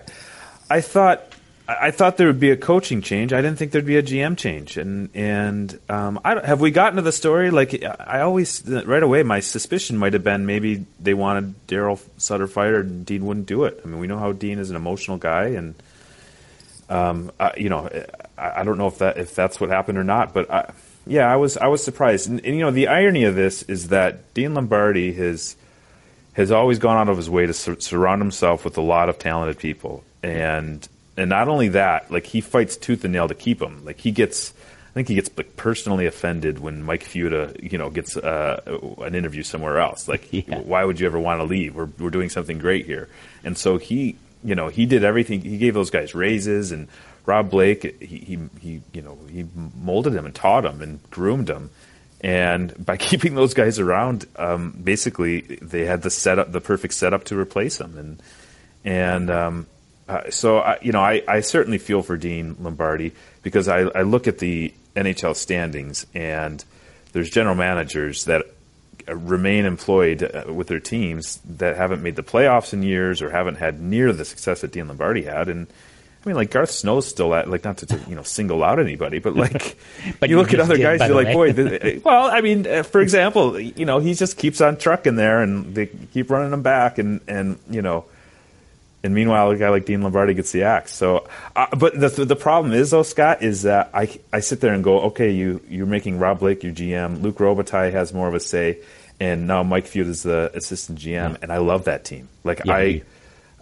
[0.70, 1.35] I thought
[1.68, 3.34] I thought there would be a coaching change.
[3.34, 4.78] I didn't think there'd be a GM change.
[4.78, 7.50] And and um, have we gotten to the story?
[7.50, 12.48] Like I always right away, my suspicion might have been maybe they wanted Daryl Sutter
[12.48, 13.82] fired and Dean wouldn't do it.
[13.84, 15.74] I mean, we know how Dean is an emotional guy, and
[16.88, 17.90] um, I, you know,
[18.38, 20.36] I, I, don't know if that if that's what happened or not.
[20.36, 20.72] But I,
[21.08, 22.30] yeah, I was I was surprised.
[22.30, 25.56] And, and you know, the irony of this is that Dean Lombardi has
[26.34, 29.18] has always gone out of his way to sur- surround himself with a lot of
[29.18, 33.62] talented people and and not only that, like he fights tooth and nail to keep
[33.62, 33.86] him.
[33.86, 34.54] Like he gets,
[34.90, 38.62] I think he gets like, personally offended when Mike Futa, you know, gets uh,
[39.00, 40.08] an interview somewhere else.
[40.08, 40.60] Like, yeah.
[40.60, 41.76] why would you ever want to leave?
[41.76, 43.08] We're we're doing something great here.
[43.44, 45.42] And so he, you know, he did everything.
[45.42, 46.88] He gave those guys raises, and
[47.26, 51.50] Rob Blake, he he, he you know, he molded him and taught him and groomed
[51.50, 51.70] him.
[52.20, 57.24] And by keeping those guys around, um, basically they had the setup, the perfect setup
[57.26, 57.98] to replace them.
[57.98, 58.22] And
[58.84, 59.68] and um,
[60.08, 64.04] uh, so I, you know, I, I certainly feel for Dean Lombardi because I, I
[64.04, 66.64] look at the NHL standings and
[67.14, 68.46] there's general managers that
[69.08, 73.56] remain employed uh, with their teams that haven't made the playoffs in years or haven't
[73.56, 75.68] had near the success that Dean Lombardi had, and
[76.26, 78.80] I mean, like Garth Snow's still at like not to, to you know single out
[78.80, 79.78] anybody, but like
[80.20, 81.54] But you you look at other did, guys, you're like, boy.
[81.54, 85.42] th- well, I mean, uh, for example, you know, he just keeps on trucking there,
[85.42, 88.06] and they keep running him back, and and you know,
[89.06, 90.94] and meanwhile, a guy like Dean Lombardi gets the axe.
[90.94, 94.74] So, uh, but the the problem is though, Scott, is that I I sit there
[94.74, 98.34] and go, okay, you you're making Rob Blake your GM, Luc Robitaille has more of
[98.34, 98.80] a say,
[99.20, 102.28] and now Mike Futa is the assistant GM, and I love that team.
[102.44, 102.82] Like Yeah, I.
[102.84, 103.02] you-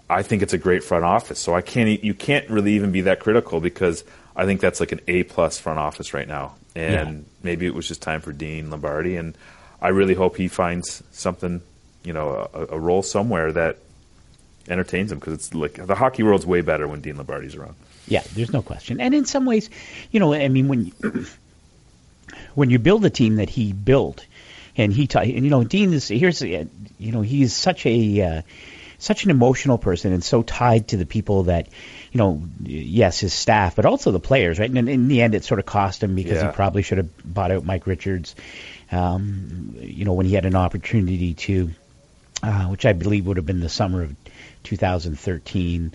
[0.09, 1.39] I think it's a great front office.
[1.39, 4.03] So I can't you can't really even be that critical because
[4.35, 6.55] I think that's like an A plus front office right now.
[6.75, 7.23] And Yeah.
[7.41, 9.33] maybe it was just time for Dean Lombardi, and
[9.81, 11.61] I really hope he finds something,
[12.03, 13.77] you know, a, a role somewhere that
[14.67, 17.75] entertains him because it's like the hockey world's way better when Dean Lombardi's around.
[18.07, 18.99] Yeah, there's no question.
[18.99, 19.69] And in some ways,
[20.11, 21.25] you know, I mean, when you,
[22.55, 24.25] when you build a team that he built,
[24.75, 26.65] and he, ta- and you know, Dean is here's, uh,
[26.97, 28.41] you know, he's such a uh,
[28.97, 31.67] such an emotional person and so tied to the people that,
[32.11, 34.69] you know, yes, his staff, but also the players, right?
[34.69, 36.49] And in the end, it sort of cost him because Yeah.
[36.49, 38.33] he probably should have bought out Mike Richards,
[38.91, 41.71] um, you know, when he had an opportunity to,
[42.41, 44.22] uh, which I believe would have been the summer of
[44.63, 45.93] 2013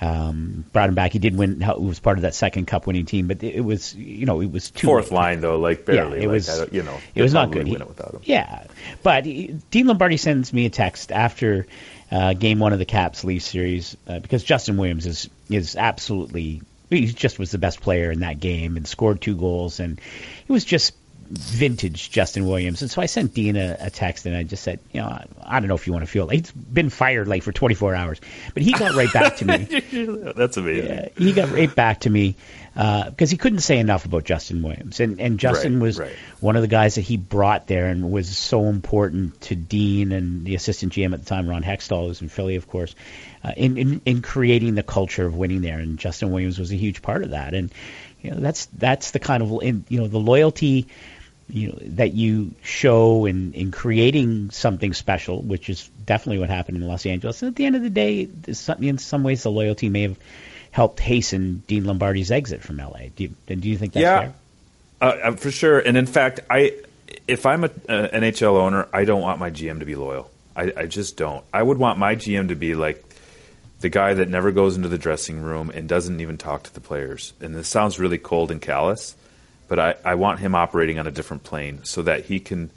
[0.00, 1.12] um, brought him back.
[1.12, 1.60] He did win.
[1.62, 4.50] It was part of that second cup winning team, but it was you know it
[4.50, 5.16] was too Fourth late.
[5.16, 6.18] line though, like barely.
[6.18, 6.68] Yeah, it like, was.
[6.72, 7.66] You know, it was not good.
[7.66, 8.20] He- Win it without him.
[8.24, 8.64] Yeah,
[9.02, 11.66] but he- Dean Lombardi sends me a text after
[12.10, 16.62] uh, game one of the Caps Leaf series uh, because Justin Williams is is absolutely
[16.88, 20.00] he just was the best player in that game and scored two goals and
[20.48, 20.94] it was just
[21.30, 22.82] vintage Justin Williams.
[22.82, 25.26] And so I sent Dean a, a text and I just said, you know, I,
[25.42, 27.94] I don't know if you want to feel like he's been fired like for 24
[27.94, 28.20] hours,
[28.52, 29.58] but he got right back to me.
[30.36, 30.90] That's amazing.
[30.90, 32.36] Uh, he got right back to me
[32.74, 36.12] because he couldn't say enough about Justin Williams, and and Justin Right, was right.
[36.38, 40.44] one of the guys that he brought there and was so important to Dean and
[40.44, 42.94] the assistant GM at the time, Ron Hextall, who was in Philly, of course,
[43.44, 46.76] uh, in, in in creating the culture of winning there, and Justin Williams was a
[46.76, 47.72] huge part of that, and
[48.22, 50.86] you know that's that's the kind of in, you know the loyalty.
[51.52, 56.78] You know that you show in, in creating something special, which is definitely what happened
[56.78, 57.42] in Los Angeles.
[57.42, 58.28] And at the end of the day,
[58.80, 60.18] in some ways, the loyalty may have
[60.70, 63.08] helped hasten Dean Lombardi's exit from LA.
[63.14, 64.34] Do you, do you think that's yeah, fair?
[65.00, 65.78] Uh, uh, for sure.
[65.78, 66.76] And in fact, I
[67.26, 70.30] if I'm an NHL owner, I don't want my GM to be loyal.
[70.54, 71.44] I, I just don't.
[71.52, 73.04] I would want my GM to be like
[73.80, 76.80] the guy that never goes into the dressing room and doesn't even talk to the
[76.80, 77.32] players.
[77.40, 79.16] And this sounds really cold and callous,
[79.70, 82.70] but I, I want him operating on a different plane so that he can.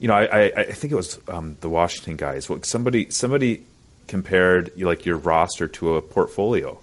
[0.00, 2.48] You know, I, I, I think it was um, the Washington guys.
[2.48, 3.62] Well, somebody somebody
[4.08, 6.80] compared like your roster to a portfolio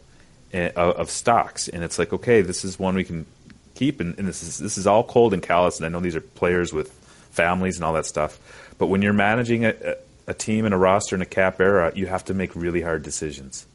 [0.54, 3.26] eh, of, stocks, and it's like, okay, this is one we can
[3.74, 6.16] keep, and, and this is this is all cold and callous, and I know these
[6.16, 6.92] are players with
[7.32, 8.40] families and all that stuff,
[8.78, 9.96] but when you're managing a,
[10.28, 13.02] a team and a roster in a cap era, you have to make really hard
[13.02, 13.66] decisions,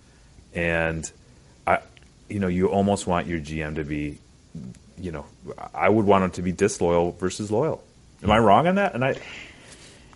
[0.55, 1.11] and
[1.66, 1.81] I,
[2.29, 4.18] you know, you almost want your GM to be,
[4.98, 5.24] you know,
[5.74, 7.82] I would want him to be disloyal versus loyal.
[8.22, 8.94] Am I wrong on that?
[8.94, 9.16] And I,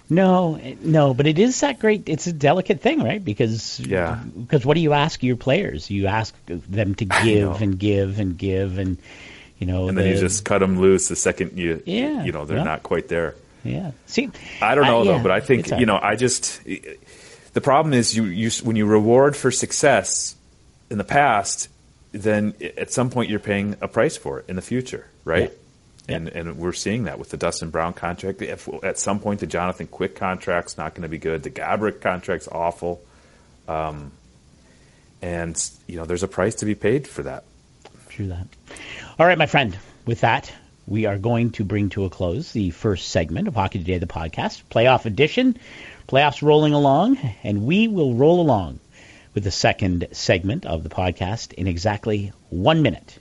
[0.09, 2.09] No, no, but it is that great.
[2.09, 3.25] It's a delicate thing, right?
[3.25, 4.19] Because Yeah.
[4.39, 5.91] because what do you ask your players?
[5.91, 8.97] You ask them to give and give and give, and
[9.59, 12.45] you know, and then you just cut them loose the second you, Yeah, you know,
[12.45, 13.35] they're not quite there.
[13.63, 13.93] yeah.
[14.07, 15.99] See, I don't know yeah, though, but I think you know.
[16.03, 20.35] I just the problem is you you when you reward for success
[20.91, 21.69] in the past,
[22.13, 25.51] then at some point you're paying a price for it in the future, right?
[26.09, 26.17] Yeah.
[26.17, 28.43] And and we're seeing that with the Dustin Brown contract.
[28.43, 31.43] If, at some point, the Jonathan Quick contract's not going to be good.
[31.43, 33.01] The Gaborik contract's awful.
[33.69, 34.11] Um,
[35.23, 37.45] and you know, there's a price to be paid for that.
[38.09, 38.47] True that.
[39.19, 39.79] All right, my friend.
[40.07, 40.53] With that,
[40.87, 44.07] we are going to bring to a close the first segment of Hockey Today, the
[44.07, 45.59] podcast, playoff edition.
[46.09, 48.81] Playoffs rolling along, and we will roll along
[49.35, 53.19] with the second segment of the podcast in exactly one minute.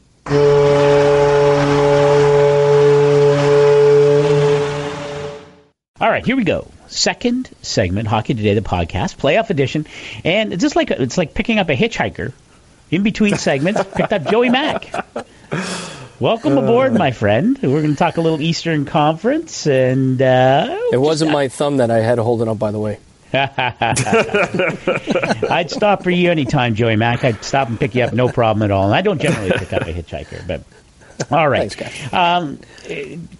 [6.02, 6.66] All right, here we go.
[6.88, 9.86] Second segment, Hockey Today, the podcast, playoff edition,
[10.24, 12.32] and it's just like it's like picking up a hitchhiker.
[12.90, 14.94] In between segments, picked up Joey Mack.
[16.22, 17.60] Welcome aboard, my friend.
[17.62, 21.92] We're going to talk a little Eastern Conference, and uh, It wasn't my thumb that
[21.92, 23.00] I had holding up, by the way.
[25.52, 27.24] I'd stop for you anytime, Joey Mack.
[27.24, 28.86] I'd stop and pick you up, no problem at all.
[28.86, 30.64] And I don't generally pick up a hitchhiker, but
[31.32, 31.72] all right.
[31.72, 32.14] Thanks.
[32.14, 32.60] Um,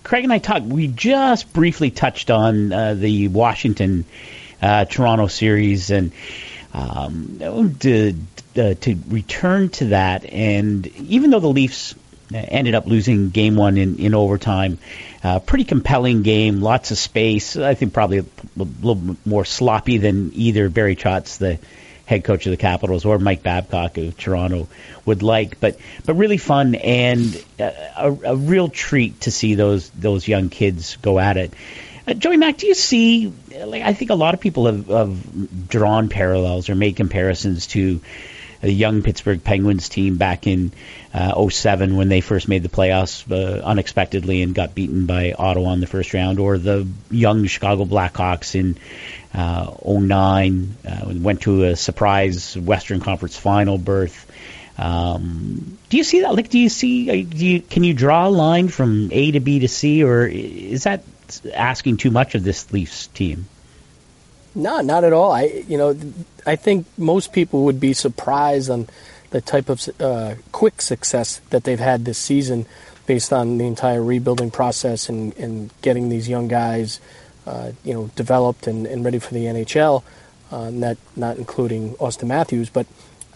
[0.04, 0.66] Craig and I talked.
[0.66, 4.06] We just briefly touched on uh, the Washington
[4.62, 6.12] uh, Toronto series, and
[6.74, 7.40] um,
[7.80, 8.14] to
[8.58, 11.96] uh, to return to that, and even though the Leafs
[12.34, 14.78] ended up losing Game One in in overtime,
[15.24, 17.58] uh, pretty compelling game, lots of space.
[17.58, 18.26] I think probably a
[18.58, 21.60] little bit more sloppy than either Barry Trotz, the
[22.06, 24.68] head coach of the Capitals or Mike Babcock of Toronto
[25.06, 25.60] would like.
[25.60, 30.98] But but really fun and a, a real treat to see those those young kids
[30.98, 31.54] go at it.
[32.08, 33.32] Uh, Joey Mack, do you see?
[33.56, 38.02] Like, I think a lot of people have, have drawn parallels or made comparisons to
[38.62, 40.72] the young Pittsburgh Penguins team back in
[41.14, 45.74] uh, 07 when they first made the playoffs uh, unexpectedly and got beaten by Ottawa
[45.74, 48.78] in the first round, or the young Chicago Blackhawks in
[49.34, 54.26] uh, 09 uh, went to a surprise Western Conference final berth.
[54.78, 56.34] Um, do you see that?
[56.36, 57.24] Like, do you see?
[57.24, 60.84] Do you, can you draw a line from A to B to C, or is
[60.84, 61.04] that
[61.54, 63.46] asking too much of this Leafs team?
[64.56, 65.32] No, not at all.
[65.32, 65.96] I, you know,
[66.46, 68.88] I think most people would be surprised on
[69.30, 72.66] the type of uh, quick success that they've had this season,
[73.06, 77.00] based on the entire rebuilding process and, and getting these young guys,
[77.46, 80.04] uh, you know, developed and, and ready for the NHL.
[80.52, 82.88] Uh, not not including Auston Matthews, but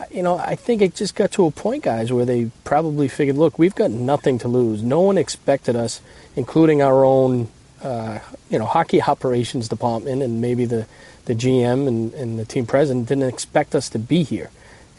[0.10, 3.38] you know, I think it just got to a point, guys, where they probably figured,
[3.38, 4.82] look, we've got nothing to lose.
[4.82, 6.02] No one expected us,
[6.36, 7.50] including our own
[7.84, 10.88] uh, you know, hockey operations department and maybe the,
[11.26, 14.50] the GM and, and the team president didn't expect us to be here.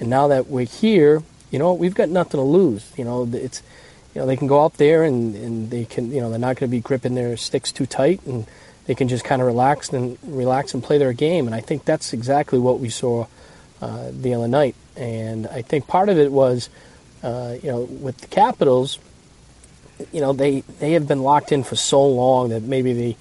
[0.00, 2.92] And now that we're here, you know, we've got nothing to lose.
[2.96, 3.62] You know, it's,
[4.14, 6.56] you know, they can go up there and, and they can, you know, they're not
[6.56, 8.46] going to be gripping their sticks too tight and
[8.86, 11.46] they can just kind of relax and relax and play their game.
[11.46, 13.26] And I think that's exactly what we saw
[13.80, 14.74] uh, the other night.
[14.96, 16.68] And I think part of it was,
[17.22, 18.98] uh, you know, with the Capitals–
[20.12, 23.16] you know they they have been locked in for so long that maybe they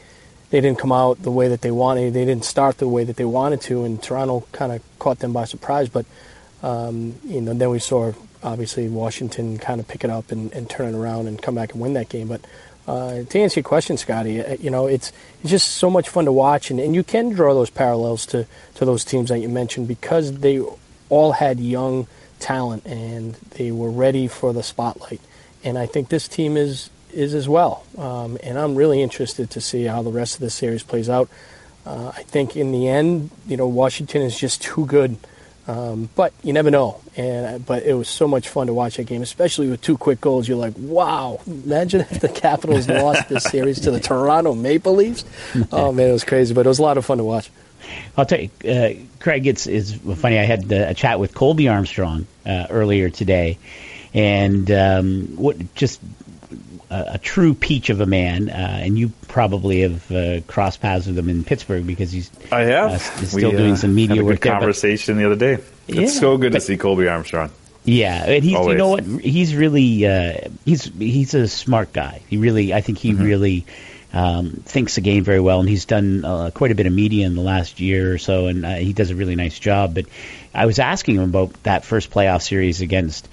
[0.53, 2.13] they didn't come out the way that they wanted.
[2.13, 5.33] They didn't start the way that they wanted to, and Toronto kind of caught them
[5.33, 5.89] by surprise.
[5.89, 6.05] But
[6.61, 8.13] um, you know, then we saw
[8.43, 11.71] obviously Washington kind of pick it up and, and turn it around and come back
[11.71, 12.27] and win that game.
[12.27, 12.41] But
[12.87, 15.11] uh, to answer your question, Scotty, uh, you know, it's
[15.41, 18.45] it's just so much fun to watch, and, and you can draw those parallels to
[18.75, 20.61] to those teams that you mentioned because they
[21.09, 22.05] all had young
[22.39, 25.21] talent and they were ready for the spotlight
[25.63, 27.85] and I think this team is is as well.
[27.97, 31.29] Um, and I'm really interested to see how the rest of the series plays out.
[31.85, 35.17] Uh, I think in the end, you know, Washington is just too good.
[35.65, 36.99] Um, but you never know.
[37.15, 40.19] And but it was so much fun to watch that game, especially with two quick
[40.19, 40.47] goals.
[40.47, 41.39] You're like, wow!
[41.47, 45.23] Imagine if the Capitals lost this series to the Toronto Maple Leafs.
[45.71, 47.49] Oh man, it was crazy, but it was a lot of fun to watch.
[48.17, 49.47] I'll tell you, uh, Craig.
[49.47, 50.37] It's is funny.
[50.37, 53.57] I had a chat with Colby Armstrong uh, earlier today,
[54.13, 56.01] and um, what just
[56.93, 58.49] a, a, true peach of a man.
[58.49, 62.61] Uh, and you probably have uh, crossed paths with him in Pittsburgh because he's I
[62.61, 64.41] have uh, still we, doing some media had a work.
[64.41, 65.63] Good there, conversation the other day.
[65.87, 67.51] It's yeah, so good but, to see Colby Armstrong.
[67.85, 68.73] Yeah, and he's Always.
[68.73, 72.21] you know what he's really uh, he's he's a smart guy.
[72.29, 73.23] He really I think he mm-hmm.
[73.23, 73.65] really
[74.13, 77.25] um, thinks the game very well, and he's done uh, quite a bit of media
[77.25, 79.95] in the last year or so, and uh, he does a really nice job.
[79.95, 80.05] But
[80.53, 83.27] I was asking him about that first playoff series against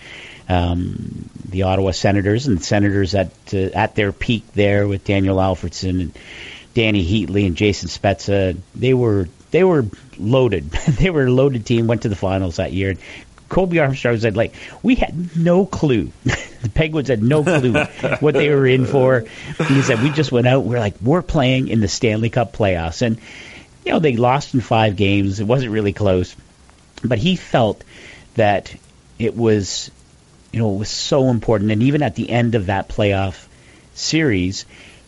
[0.50, 5.36] um, the Ottawa Senators and the Senators at uh, at their peak there with Daniel
[5.36, 6.18] Alfredsson and
[6.74, 8.56] Dany Heatley and Jason Spezza.
[8.74, 9.86] They were they were
[10.18, 10.70] loaded.
[10.70, 11.86] they were a loaded team.
[11.86, 12.96] Went to the finals that year.
[13.48, 16.12] Colby Armstrong said, like, we had no clue.
[16.24, 17.72] the Penguins had no clue
[18.20, 19.24] what they were in for.
[19.66, 20.62] He said, we just went out.
[20.62, 23.02] We're like, we're playing in the Stanley Cup playoffs.
[23.02, 23.18] And,
[23.84, 25.40] you know, they lost in five games.
[25.40, 26.36] It wasn't really close.
[27.02, 27.82] But he felt
[28.34, 28.72] that
[29.18, 29.90] it was
[30.52, 31.70] you know, it was so important.
[31.70, 33.46] And even at the end of that playoff
[33.94, 34.66] series,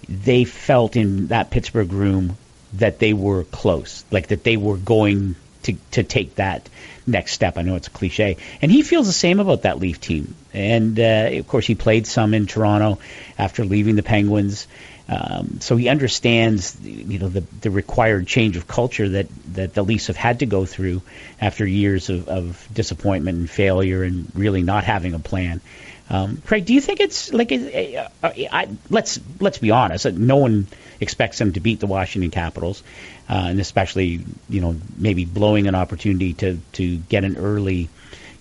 [0.08, 2.36] they felt in that Pittsburgh room
[2.74, 6.68] that they were close, like that they were going to to take that
[7.06, 7.56] next step.
[7.56, 10.34] I know it's a cliche, and he feels the same about that Leaf team.
[10.52, 12.98] And uh, of course, he played some in Toronto
[13.38, 14.66] after leaving the Penguins,
[15.08, 19.82] um, so he understands, you know, the, the required change of culture that, that the
[19.82, 21.02] Leafs have had to go through
[21.40, 25.60] after years of, of disappointment and failure and really not having a plan.
[26.08, 30.36] Um, Craig, do you think it's like uh, uh, I, let's let's be honest, no
[30.36, 30.66] one
[31.00, 32.82] expects them to beat the Washington Capitals,
[33.30, 37.88] uh, and especially you know maybe blowing an opportunity to to get an early, you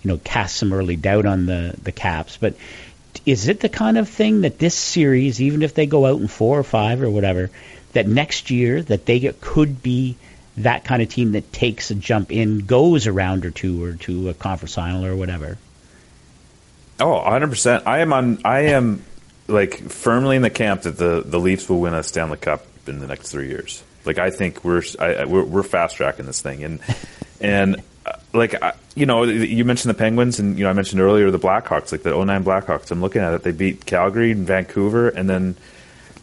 [0.04, 2.54] know, cast some early doubt on the the Caps, but
[3.26, 6.28] is it the kind of thing that this series, even if they go out in
[6.28, 7.50] four or five or whatever,
[7.92, 10.16] that next year that they get, could be
[10.56, 13.92] that kind of team that takes a jump in, goes a round or two or
[13.94, 15.58] to a conference final or whatever?
[17.00, 17.86] Oh, 100%.
[17.86, 19.04] I am on I am
[19.48, 22.98] like firmly in the camp that the the Leafs will win a Stanley Cup in
[23.00, 23.82] the next 3 years.
[24.04, 26.80] Like I think we're I, we're, we're fast tracking this thing and
[27.40, 27.82] and
[28.32, 28.54] like
[28.94, 32.02] you know, you mentioned the Penguins, and you know, I mentioned earlier the Blackhawks, like
[32.02, 32.90] the 09 Blackhawks.
[32.90, 35.56] I'm looking at it; they beat Calgary and Vancouver, and then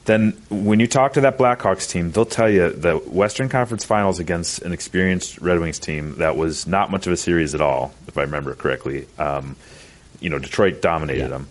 [0.06, 4.20] then when you talk to that Blackhawks team, they'll tell you the Western Conference Finals
[4.20, 7.94] against an experienced Red Wings team that was not much of a series at all,
[8.08, 9.08] if I remember correctly.
[9.20, 9.56] Um,
[10.20, 11.28] you know, Detroit dominated yeah.
[11.28, 11.48] them,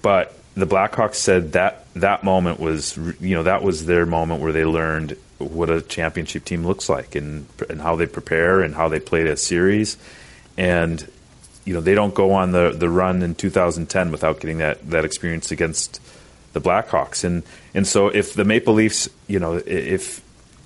[0.00, 4.52] but the Blackhawks said that that moment was, you know, that was their moment where
[4.52, 8.88] they learned what a championship team looks like and and how they prepare and how
[8.88, 9.96] they play a series,
[10.56, 11.10] and
[11.64, 15.04] you know they don't go on the the run in 2010 without getting that that
[15.04, 16.00] experience against
[16.52, 17.22] the Blackhawks.
[17.22, 17.42] And
[17.74, 20.22] and so if the Maple Leafs, you know, if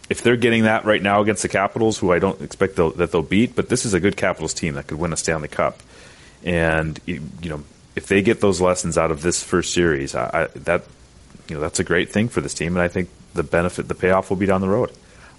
[0.09, 3.12] if they're getting that right now against the Capitals, who I don't expect they'll, that
[3.12, 5.81] they'll beat, but this is a good Capitals team that could win a Stanley Cup,
[6.45, 7.64] and you know
[7.97, 10.85] if they get those lessons out of this first series, I, I, that
[11.49, 13.95] you know that's a great thing for this team, and I think the benefit, the
[13.95, 14.91] payoff will be down the road.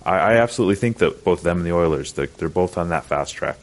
[0.03, 3.05] I, I absolutely think that both them and the Oilers, they're, they're, both on that
[3.05, 3.57] fast track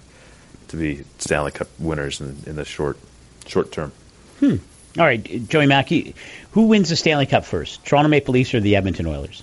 [0.68, 2.98] to be Stanley Cup winners in, in the short
[3.46, 3.92] short term.
[4.40, 4.56] Hmm.
[4.98, 6.14] All right, Joey Mackey,
[6.52, 9.42] who wins the Stanley Cup first, Toronto Maple Leafs or the Edmonton Oilers?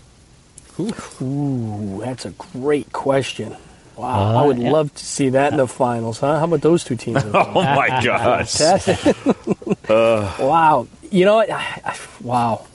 [0.79, 3.55] Ooh, that's a great question.
[3.95, 4.71] Wow, uh, I would yeah.
[4.71, 6.39] love to see that in the finals, huh?
[6.39, 7.23] How about those two teams?
[7.33, 8.59] oh my gosh!
[8.59, 10.35] uh.
[10.39, 11.49] Wow, you know what?
[11.49, 12.65] I, I, wow,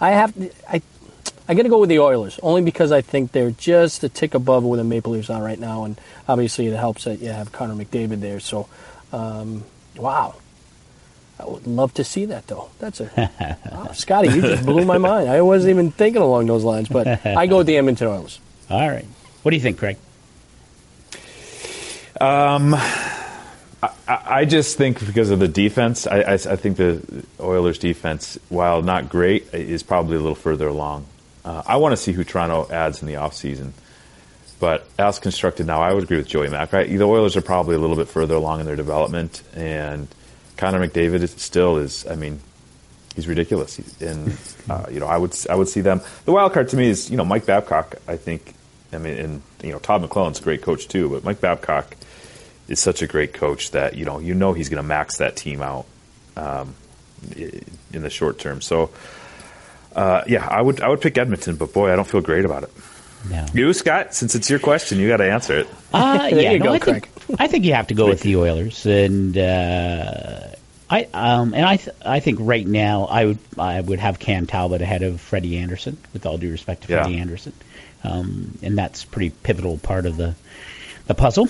[0.00, 0.34] I have
[0.68, 0.80] I
[1.48, 4.34] I got to go with the Oilers only because I think they're just a tick
[4.34, 7.52] above where the Maple Leafs are right now, and obviously it helps that you have
[7.52, 8.38] Connor McDavid there.
[8.38, 8.68] So,
[9.12, 9.64] um,
[9.96, 10.34] wow,
[11.40, 12.68] I would love to see that, though.
[12.78, 14.28] That's a wow, Scotty.
[14.28, 15.30] You just blew my mind.
[15.30, 18.40] I wasn't even thinking along those lines, but I go with the Edmonton Oilers.
[18.68, 19.06] All right.
[19.42, 19.96] What do you think, Craig?
[22.20, 27.78] Um, I, I just think because of the defense, I, I, I, think the Oilers'
[27.78, 31.06] defense, while not great, is probably a little further along.
[31.48, 33.72] Uh, I want to see who Toronto adds in the offseason.
[34.60, 36.74] But as constructed now, I would agree with Joey Mack.
[36.74, 36.86] Right?
[36.90, 40.08] The Oilers are probably a little bit further along in their development, and
[40.58, 42.06] Connor McDavid is, still is.
[42.06, 42.40] I mean,
[43.14, 43.78] he's ridiculous.
[44.02, 44.36] And
[44.68, 46.02] uh, you know, I would I would see them.
[46.26, 47.94] The wild card to me is you know Mike Babcock.
[48.06, 48.54] I think.
[48.92, 51.96] I mean, and you know Todd McLellan's a great coach too, but Mike Babcock
[52.68, 55.36] is such a great coach that you know you know he's going to max that
[55.36, 55.86] team out
[56.36, 56.74] um,
[57.34, 58.60] in the short term.
[58.60, 58.90] So.
[59.94, 62.64] Uh, yeah, I would I would pick Edmonton, but boy, I don't feel great about
[62.64, 62.70] it.
[63.28, 63.46] No.
[63.52, 65.68] You, Scott, since it's your question, you got to answer it.
[65.92, 68.86] Uh, yeah, no, go, I, think, I think you have to go with the Oilers,
[68.86, 70.40] and uh,
[70.88, 74.46] I um, and I th- I think right now I would I would have Cam
[74.46, 77.52] Talbot ahead of Freddie Andersen, with all due respect to Freddie Andersen,
[78.04, 80.34] um, and that's pretty pivotal part of the
[81.06, 81.48] the puzzle.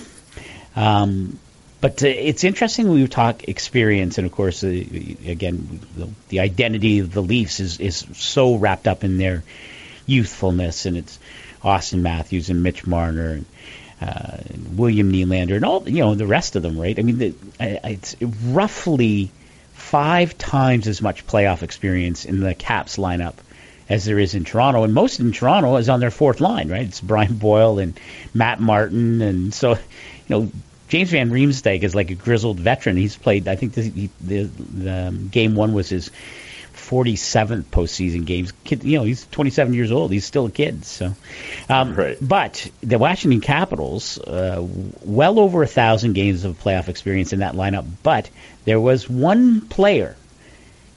[0.75, 1.39] Um,
[1.81, 6.39] but uh, it's interesting when we talk experience, and of course, uh, again, the, the,
[6.41, 9.43] identity of the Leafs is is so wrapped up in their
[10.05, 11.19] youthfulness, and it's
[11.63, 13.45] Auston Matthews and Mitch Marner and
[14.01, 14.37] uh,
[14.71, 16.97] William Nylander and all you know the rest of them, right?
[16.97, 19.31] I mean, the, it's roughly
[19.73, 23.35] five times as much playoff experience in the Caps lineup
[23.87, 26.83] as there is in Toronto, and most in Toronto is on their fourth line, right?
[26.83, 27.99] It's Brian Boyle and
[28.33, 29.79] Matt Martin, and so you
[30.27, 30.51] know
[30.89, 32.97] James Van Riemsdyk is like a grizzled veteran.
[32.97, 36.09] He's played, I think the, the, the um, game one was his
[36.73, 38.51] 47th postseason games.
[38.63, 40.11] Kid, you know, he's 27 years old.
[40.11, 40.83] He's still a kid.
[40.85, 41.13] So,
[41.69, 42.17] um, right.
[42.19, 44.65] But the Washington Capitals, uh,
[45.03, 47.85] well over a thousand games of playoff experience in that lineup.
[48.01, 48.29] But
[48.65, 50.15] there was one player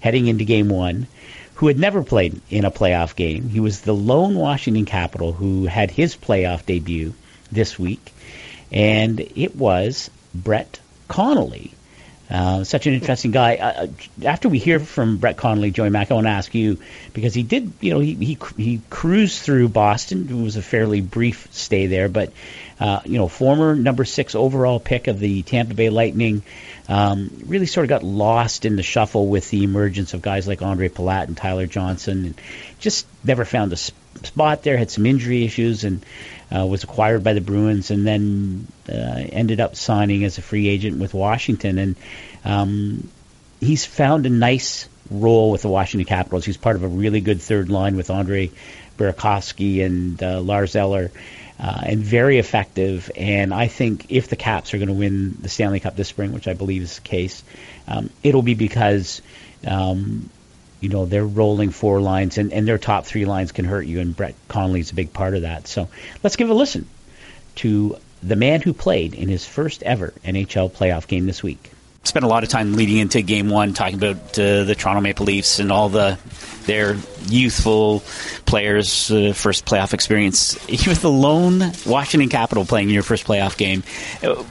[0.01, 1.07] heading into Game One
[1.55, 3.49] who had never played in a playoff game.
[3.49, 7.14] He was the lone Washington Capital who had his playoff debut
[7.53, 8.12] this week,
[8.73, 11.75] and it was Brett Connolly.
[12.31, 13.57] Uh, such an interesting guy.
[13.57, 13.87] Uh, uh,
[14.25, 16.79] after we hear from Brett Connolly, Joey Mack, I want to ask you
[17.12, 20.29] because he did, you know, he he, he cruised through Boston.
[20.31, 22.33] It was a fairly brief stay there, but
[22.81, 26.43] uh, you know, former number six overall pick of the Tampa Bay Lightning,
[26.89, 30.61] um, really sort of got lost in the shuffle with the emergence of guys like
[30.61, 32.41] Ondrej Palat and Tyler Johnson, and
[32.79, 34.79] just never found a spot there.
[34.79, 36.03] Had some injury issues and
[36.55, 38.93] uh, was acquired by the Bruins, and then uh,
[39.33, 41.79] ended up signing as a free agent with Washington.
[41.79, 41.97] And
[42.45, 43.09] um,
[43.61, 46.45] he's found a nice role with the Washington Capitals.
[46.45, 48.51] He's part of a really good third line with Andre
[48.99, 51.11] Burakovsky and uh, Lars Eller.
[51.61, 53.09] Uh, and very effective.
[53.15, 56.33] And I think if the Caps are going to win the Stanley Cup this spring,
[56.33, 57.45] which I believe is the case,
[57.87, 59.23] um, it'll be because
[59.65, 60.29] um,
[60.83, 64.01] you know they're rolling four lines and, and their top three lines can hurt you
[64.01, 65.68] and Brett Connolly's a big part of that.
[65.68, 65.89] So
[66.22, 66.89] let's give a listen
[67.57, 71.70] to the man who played in his first ever NHL playoff game this week.
[72.05, 75.24] Spent a lot of time leading into game one talking about uh, the Toronto Maple
[75.24, 76.18] Leafs and all the
[76.64, 78.03] their youthful
[78.45, 80.59] players' uh, first playoff experience.
[80.68, 83.85] You the lone Washington Capital playing your first playoff game.
[84.20, 84.43] Uh,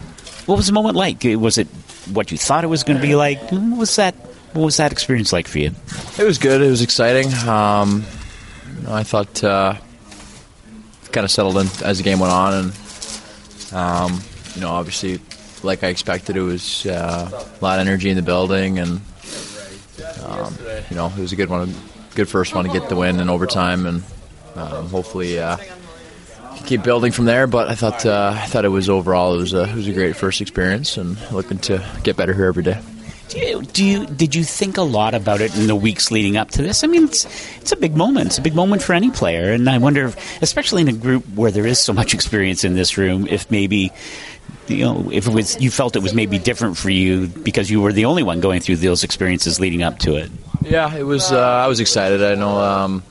[0.46, 1.24] what was the moment like?
[1.26, 1.68] Was it
[2.14, 3.52] what you thought it was going to be like?
[3.52, 4.16] What was that
[4.54, 5.72] what was that experience like for you?
[6.18, 6.62] It was good.
[6.62, 7.34] It was exciting.
[7.48, 8.04] Um,
[8.88, 9.76] I thought uh,
[11.12, 14.22] kind of settled in as the game went on, and um,
[14.56, 15.20] you know, obviously,
[15.64, 19.02] like I expected, it was uh, a lot of energy in the building, and
[20.26, 20.56] um,
[20.90, 21.74] you know, it was a good one,
[22.16, 24.04] good first one to get the win in overtime, and
[24.56, 25.40] um, hopefully.
[25.40, 25.58] Uh,
[26.66, 29.54] keep building from there, but I thought uh, I thought it was overall it was
[29.54, 32.80] a it was a great first experience, and looking to get better here every day.
[33.32, 36.62] Do you, did you think a lot about it in the weeks leading up to
[36.62, 36.84] this?
[36.84, 37.26] I mean, it's
[37.62, 38.28] it's a big moment.
[38.28, 41.26] It's a big moment for any player, and I wonder, if, especially in a group
[41.36, 43.92] where there is so much experience in this room, if maybe
[44.68, 47.82] you know if it was you felt it was maybe different for you because you
[47.82, 50.30] were the only one going through those experiences leading up to it.
[50.62, 51.32] Yeah, it was.
[51.32, 52.22] Uh, I was excited.
[52.22, 52.60] I know.
[52.60, 53.04] Um,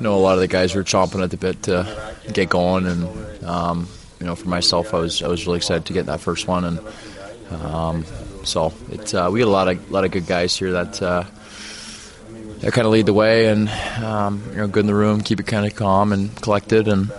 [0.00, 3.44] know a lot of the guys were chomping at the bit to get going, and
[3.44, 3.88] um,
[4.20, 6.64] you know, for myself, I was I was really excited to get that first one,
[6.64, 6.80] and
[7.62, 8.04] um,
[8.44, 11.24] so it's uh, we got a lot of lot of good guys here that uh,
[12.60, 13.68] that kind of lead the way, and
[14.02, 17.10] um, you know, good in the room, keep it kind of calm and collected, and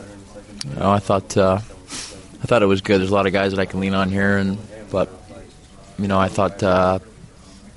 [0.65, 2.99] you know, I thought uh, I thought it was good.
[2.99, 4.57] There's a lot of guys that I can lean on here, and
[4.91, 5.09] but
[5.97, 6.99] you know, I thought uh,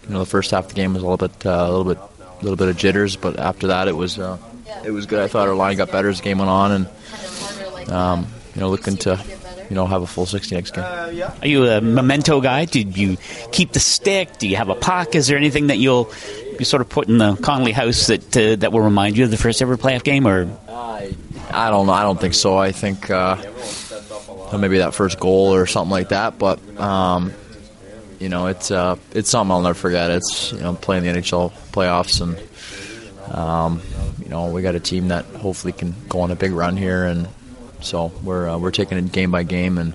[0.07, 1.95] you know the first half of the game was a little bit uh, a little
[1.95, 4.39] bit a little bit of jitters, but after that, it was uh,
[4.85, 5.21] it was good.
[5.21, 8.71] I thought our line got better as the game went on, and um, you know,
[8.71, 9.23] looking to
[9.73, 10.85] you know have a full 60 next game.
[10.85, 12.67] Are you a memento guy?
[12.67, 13.17] Did you
[13.53, 14.37] keep the stick?
[14.37, 15.15] Do you have a puck?
[15.15, 16.13] Is there anything that you'll
[16.59, 19.31] you sort of put in the Connolly house that uh, that will remind you of
[19.31, 20.29] the first ever playoff game?
[20.29, 21.15] Or I,
[21.51, 21.95] I don't know.
[21.95, 22.59] I don't think so.
[22.59, 23.37] I think uh,
[24.59, 26.39] maybe that first goal or something like that.
[26.39, 27.33] But um,
[28.21, 30.11] you know, it's uh, it's something I'll never forget.
[30.11, 32.39] It's you know playing the NHL playoffs and.
[33.35, 33.81] Um,
[34.23, 37.07] you know, we got a team that hopefully can go on a big run here,
[37.07, 37.29] and
[37.83, 39.95] so we're uh, we're taking it game by game and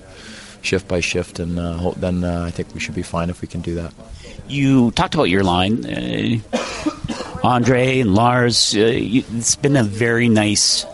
[0.62, 3.48] shift by shift, and uh, then uh, I think we should be fine if we
[3.48, 3.92] can do that.
[4.48, 6.38] You talked about your line, uh,
[7.42, 8.74] Andre and Lars.
[8.74, 10.84] Uh, it's been a very nice.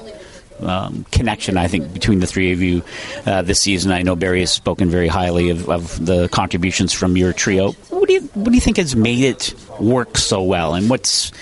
[0.60, 2.84] Um, connection, I think, between the three of you
[3.26, 3.90] uh, this season.
[3.90, 7.72] I know Barry has spoken very highly of, of the contributions from your trio.
[7.90, 11.32] What do you what do you think has made it work so well, and what's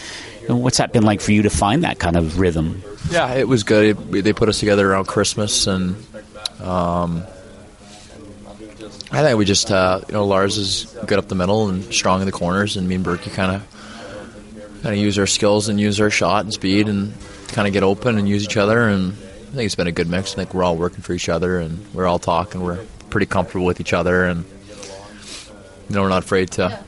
[0.49, 2.83] what's that been like for you to find that kind of rhythm?
[3.11, 3.97] Yeah, it was good.
[3.97, 5.97] They put us together around Christmas, and
[6.61, 7.25] um,
[9.11, 12.21] I think we just, uh, you know, Lars is good up the middle and strong
[12.21, 15.79] in the corners, and me and Berkey kind of kind of use our skills and
[15.79, 17.13] use our shot and speed and
[17.49, 18.89] kind of get open and use each other.
[18.89, 20.33] And I think it's been a good mix.
[20.33, 22.63] I think we're all working for each other, and we're all talking.
[22.63, 24.45] We're pretty comfortable with each other, and
[25.89, 26.83] you know, we're not afraid to,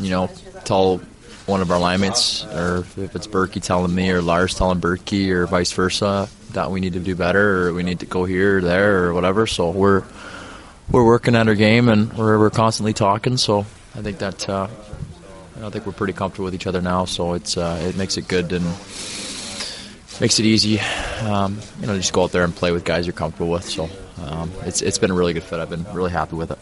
[0.00, 0.28] you know,
[0.64, 1.00] tell
[1.48, 5.30] one of our line mates, or if it's Berkey telling me, or Lars telling Berkey,
[5.30, 8.58] or vice versa, that we need to do better, or we need to go here
[8.58, 9.46] or there, or whatever.
[9.46, 10.04] So we're
[10.90, 13.38] we're working at our game, and we're we're constantly talking.
[13.38, 13.60] So
[13.94, 14.68] I think that uh,
[15.62, 17.06] I think we're pretty comfortable with each other now.
[17.06, 18.64] So it's uh, it makes it good and
[20.20, 20.80] makes it easy.
[21.22, 23.64] Um, you know, just go out there and play with guys you're comfortable with.
[23.64, 23.88] So
[24.22, 25.60] um, it's it's been a really good fit.
[25.60, 26.58] I've been really happy with it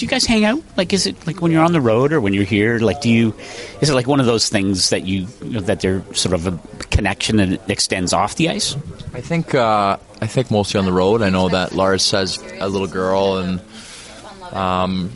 [0.00, 0.62] do you guys hang out?
[0.78, 2.78] Like, is it like when you're on the road or when you're here?
[2.78, 3.34] Like, do you?
[3.82, 6.46] Is it like one of those things that you, you know, that they're sort of
[6.46, 8.76] a connection that extends off the ice?
[9.12, 11.20] I think uh, I think mostly on the road.
[11.20, 13.60] I know that Lars has a little girl, and
[14.52, 15.12] um,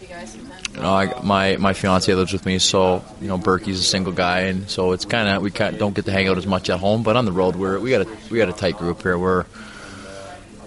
[0.74, 4.12] you know, I, my my fiance lives with me, so you know, Berkey's a single
[4.12, 6.78] guy, and so it's kind of we don't get to hang out as much at
[6.78, 7.02] home.
[7.02, 9.16] But on the road, we're we got a we got a tight group here.
[9.16, 9.46] We're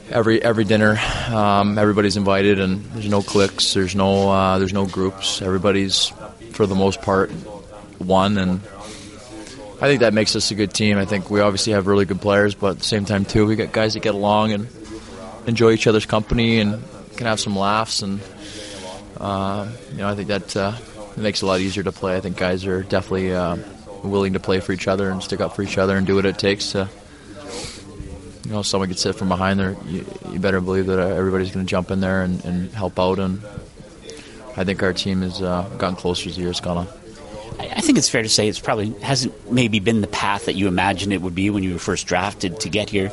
[0.10, 0.98] every every dinner.
[1.30, 3.74] Um, everybody's invited, and there's no cliques.
[3.74, 5.42] There's no uh, there's no groups.
[5.42, 6.12] Everybody's
[6.52, 7.32] for the most part
[8.00, 8.62] one, and
[9.82, 10.98] I think that makes us a good team.
[10.98, 13.56] I think we obviously have really good players, but at the same time too, we
[13.56, 14.68] got guys that get along and
[15.46, 16.84] enjoy each other's company and
[17.16, 18.02] can have some laughs.
[18.02, 18.20] And
[19.20, 20.74] uh, you know, I think that uh,
[21.16, 22.16] makes it a lot easier to play.
[22.16, 23.58] I think guys are definitely uh,
[24.04, 26.26] willing to play for each other and stick up for each other and do what
[26.26, 26.90] it takes to
[28.48, 31.52] you know someone gets hit from behind there, you, you better believe that uh, everybody's
[31.52, 33.20] going to jump in there and, and, help out.
[33.20, 33.42] And
[34.56, 36.88] I think our team has uh, gotten closer as the years gone on.
[37.60, 40.68] I think it's fair to say it's probably hasn't maybe been the path that you
[40.68, 43.12] imagined it would be when you were first drafted to get here.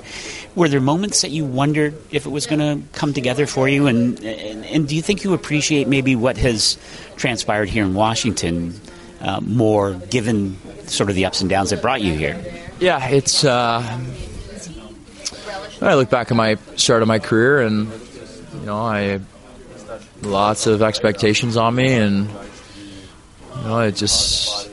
[0.55, 3.89] Were there moments that you wondered if it was going to come together for you,
[3.89, 6.79] and, and, and do you think you appreciate maybe what has
[7.17, 8.79] transpired here in Washington
[9.21, 12.41] uh, more, given sort of the ups and downs that brought you here?
[12.79, 13.45] Yeah, it's.
[13.45, 13.83] Uh,
[15.87, 17.89] I look back at my start of my career, and
[18.61, 19.21] you know, I
[20.23, 24.71] lots of expectations on me, and you know, it just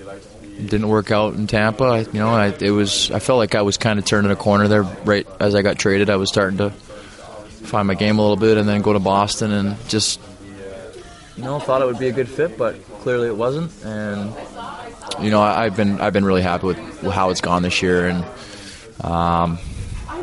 [0.58, 2.06] didn't work out in Tampa.
[2.14, 4.68] You know, I, it was I felt like I was kind of turning a corner
[4.68, 6.10] there right as I got traded.
[6.10, 9.52] I was starting to find my game a little bit, and then go to Boston,
[9.52, 10.20] and just
[11.38, 13.72] you know, thought it would be a good fit, but clearly it wasn't.
[13.84, 14.34] And
[15.22, 16.78] you know, I, have been I've been really happy with
[17.12, 18.26] how it's gone this year, and
[19.04, 19.58] um,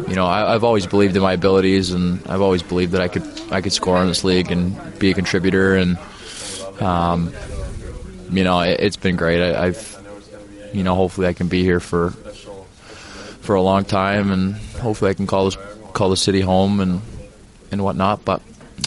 [0.07, 3.09] you know, I, have always believed in my abilities, and I've always believed that I
[3.09, 5.75] could I could score in this league and be a contributor.
[5.77, 5.99] And
[6.81, 7.33] um,
[8.31, 9.43] you know, it, has been great.
[9.43, 9.99] I, I've
[10.73, 12.11] you know, hopefully I can be here for
[13.41, 15.57] for a long time, and hopefully I can call this
[15.93, 17.01] call the city home and
[17.71, 18.25] and whatnot.
[18.25, 18.43] But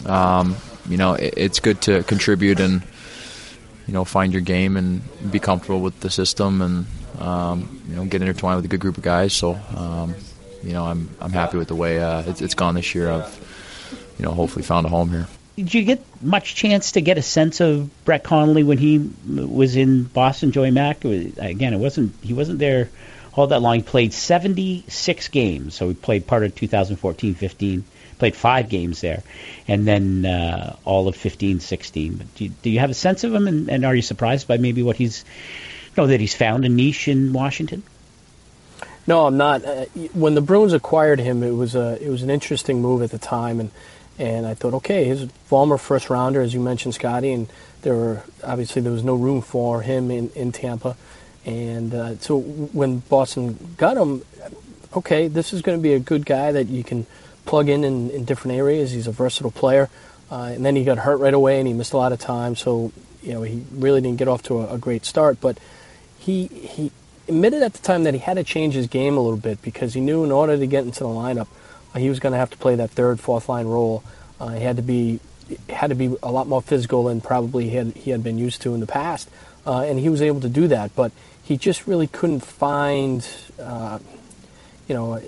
[0.06, 0.56] um,
[0.88, 2.82] you know, it, it's good to contribute and
[3.86, 6.86] you know find your game and be comfortable with the system and
[7.18, 9.32] um, you know get intertwined with a good group of guys.
[9.32, 10.14] So um,
[10.62, 13.10] you know, I'm I'm happy with the way uh, it's, it's gone this year.
[13.10, 15.26] I've you know hopefully found a home here.
[15.56, 19.76] Did you get much chance to get a sense of Brett Connolly when he was
[19.76, 20.50] in Boston?
[20.50, 22.88] Joey Mack again, it wasn't he wasn't there
[23.34, 23.76] all that long.
[23.76, 27.82] He played 76 games, so he played part of 2014-15
[28.22, 29.20] played five games there,
[29.66, 32.14] and then uh, all of 15, 16.
[32.14, 34.46] But do you, do you have a sense of him, and, and, are you surprised
[34.46, 35.24] by maybe what he's,
[35.88, 37.82] you know, that he's found a niche in Washington?
[39.06, 39.64] No, I'm not.
[39.64, 43.10] Uh, when the Bruins acquired him, it was a it was an interesting move at
[43.10, 43.70] the time, and
[44.18, 47.48] and I thought, okay, he's a former first rounder, as you mentioned, Scotty, and
[47.82, 50.96] there were obviously there was no room for him in in Tampa,
[51.44, 54.22] and uh, so when Boston got him,
[54.94, 57.06] okay, this is going to be a good guy that you can
[57.44, 58.92] plug in in, in different areas.
[58.92, 59.90] He's a versatile player,
[60.30, 62.54] uh, and then he got hurt right away, and he missed a lot of time,
[62.54, 65.58] so you know he really didn't get off to a, a great start, but
[66.20, 66.92] he he
[67.32, 69.94] admitted at the time that he had to change his game a little bit because
[69.94, 71.48] he knew in order to get into the lineup,
[71.94, 74.02] uh, he was going to have to play that third, fourth line role.
[74.40, 75.20] Uh, he had to be
[75.68, 78.62] had to be a lot more physical than probably he had, he had been used
[78.62, 79.28] to in the past,
[79.66, 80.94] uh, and he was able to do that.
[80.94, 81.12] But
[81.42, 83.26] he just really couldn't find,
[83.60, 83.98] uh,
[84.88, 85.20] you know,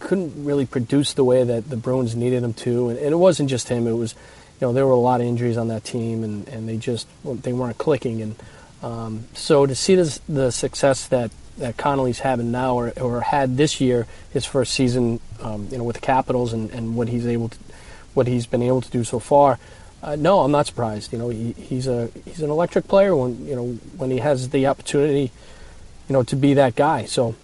[0.00, 2.88] couldn't really produce the way that the Bruins needed him to.
[2.88, 4.14] And, and, it wasn't just him; it was,
[4.60, 7.06] you know, there were a lot of injuries on that team, and, and they just
[7.24, 8.22] they weren't clicking.
[8.22, 8.36] And
[8.82, 13.56] um, so to see this, the success that, that Connolly's having now or, or had
[13.56, 17.26] this year, his first season, um, you know, with the Capitals and, and what he's
[17.26, 17.58] able to,
[18.14, 19.58] what he's been able to do so far.
[20.02, 21.12] Uh, no, I'm not surprised.
[21.12, 23.66] You know, he, he's a he's an electric player when you know
[23.96, 25.32] when he has the opportunity,
[26.08, 27.06] you know, to be that guy.
[27.06, 27.34] So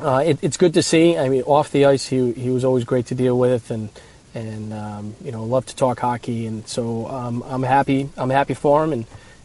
[0.00, 1.16] uh, it, it's good to see.
[1.16, 3.90] I mean, off the ice, he he was always great to deal with, and
[4.34, 6.46] and um, you know, love to talk hockey.
[6.46, 8.08] And so um, I'm happy.
[8.16, 9.04] I'm happy for him, and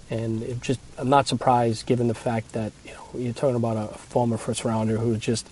[0.10, 3.78] and it just I'm not surprised given the fact that you know you're talking about
[3.78, 5.48] a former first rounder who's just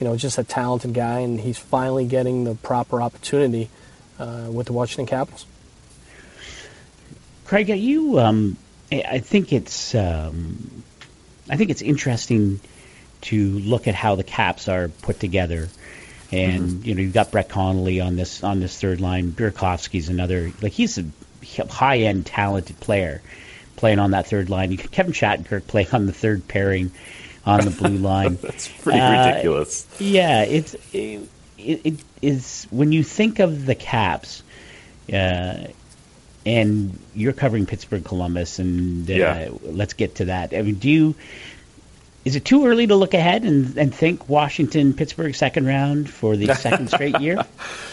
[0.00, 3.68] you know just a talented guy and he's finally getting the proper opportunity
[4.18, 5.46] uh, with the Washington Capitals.
[7.44, 8.56] Craig, you um,
[8.90, 10.82] I think it's um,
[11.50, 12.60] I think it's interesting
[13.22, 15.68] to look at how the Caps are put together.
[16.30, 16.84] And mm-hmm.
[16.84, 19.32] you know you've got Brett Connolly on this on this third line.
[19.32, 21.04] Burakovsky's another like he's a
[21.70, 23.22] high end talented player
[23.78, 24.72] playing on that third line.
[24.72, 26.90] You Kevin Shattenkirk playing on the third pairing
[27.46, 28.34] on the blue line.
[28.42, 29.86] That's pretty uh, ridiculous.
[29.98, 34.42] Yeah, it's it, it is when you think of the Caps,
[35.12, 35.68] uh,
[36.44, 39.48] and you're covering Pittsburgh, Columbus, and uh, yeah.
[39.62, 40.52] let's get to that.
[40.52, 41.14] I mean, do you?
[42.24, 46.36] Is it too early to look ahead and, and think Washington Pittsburgh second round for
[46.36, 47.38] the second straight year?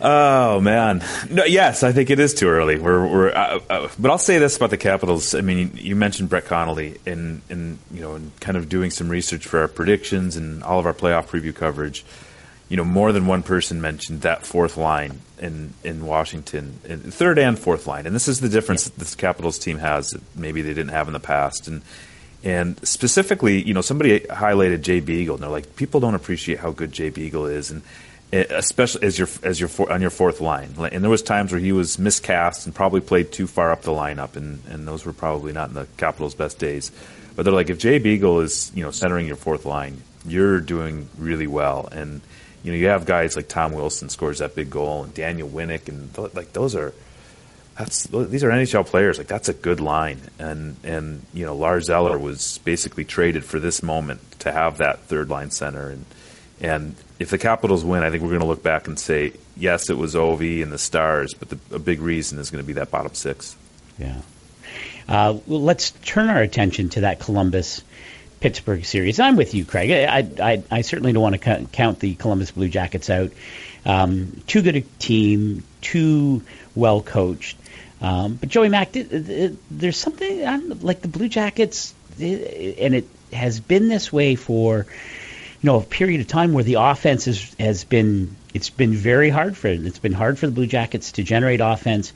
[0.00, 1.44] Oh man, no.
[1.44, 2.78] Yes, I think it is too early.
[2.78, 5.34] We're, we're uh, uh, but I'll say this about the Capitals.
[5.34, 9.08] I mean, you mentioned Brett Connolly, in, and you know, and kind of doing some
[9.08, 12.04] research for our predictions and all of our playoff preview coverage.
[12.68, 17.38] You know, more than one person mentioned that fourth line in in Washington, in third
[17.38, 18.90] and fourth line, and this is the difference yeah.
[18.90, 21.82] that this Capitals team has that maybe they didn't have in the past, and.
[22.44, 26.70] And specifically, you know, somebody highlighted Jay Beagle, and they're like, people don't appreciate how
[26.70, 27.82] good Jay Beagle is, and
[28.30, 30.74] Eh, especially as your as your on your fourth line.
[30.92, 33.90] And there was times where he was miscast and probably played too far up the
[33.90, 36.92] lineup, and and those were probably not in the Capitals' best days.
[37.34, 41.08] But they're like, if Jay Beagle is you know centering your fourth line, you're doing
[41.16, 41.88] really well.
[41.90, 42.20] And
[42.62, 45.88] you know you have guys like Tom Wilson scores that big goal, and Daniel Winnik,
[45.88, 46.92] and th- like those are.
[47.78, 49.18] That's, these are NHL players.
[49.18, 53.58] Like that's a good line, and and you know Lars Eller was basically traded for
[53.58, 56.04] this moment to have that third line center, and
[56.60, 59.90] and if the Capitals win, I think we're going to look back and say, yes,
[59.90, 62.74] it was Ovi and the Stars, but the, a big reason is going to be
[62.74, 63.56] that bottom six.
[63.98, 64.20] Yeah.
[65.08, 67.82] Uh, well, let's turn our attention to that Columbus
[68.40, 69.18] Pittsburgh series.
[69.18, 69.90] I'm with you, Craig.
[69.90, 73.32] I, I, I certainly don't want to count the Columbus Blue Jackets out.
[73.84, 76.42] Um, too good a team, too
[76.74, 77.56] well coached.
[78.00, 84.12] Um, but Joey Mack, there's something like the Blue Jackets, and it has been this
[84.12, 84.86] way for
[85.60, 89.30] you know a period of time where the offense has has been it's been very
[89.30, 89.84] hard for it.
[89.84, 92.12] It's been hard for the Blue Jackets to generate offense.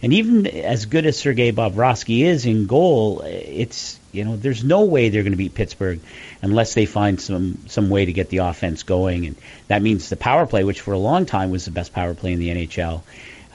[0.00, 4.84] And even as good as Sergei Bobrovsky is in goal, it's you know there's no
[4.84, 6.00] way they're going to beat Pittsburgh
[6.40, 9.36] unless they find some some way to get the offense going, and
[9.66, 12.32] that means the power play, which for a long time was the best power play
[12.32, 13.02] in the NHL.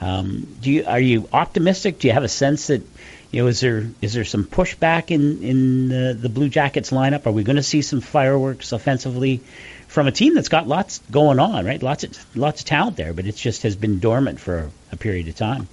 [0.00, 1.98] Um, do you are you optimistic?
[1.98, 2.82] Do you have a sense that
[3.34, 7.26] you know is there is there some pushback in in the, the Blue Jackets lineup?
[7.26, 9.40] Are we going to see some fireworks offensively
[9.88, 11.82] from a team that's got lots going on, right?
[11.82, 15.26] Lots of lots of talent there, but it just has been dormant for a period
[15.26, 15.66] of time.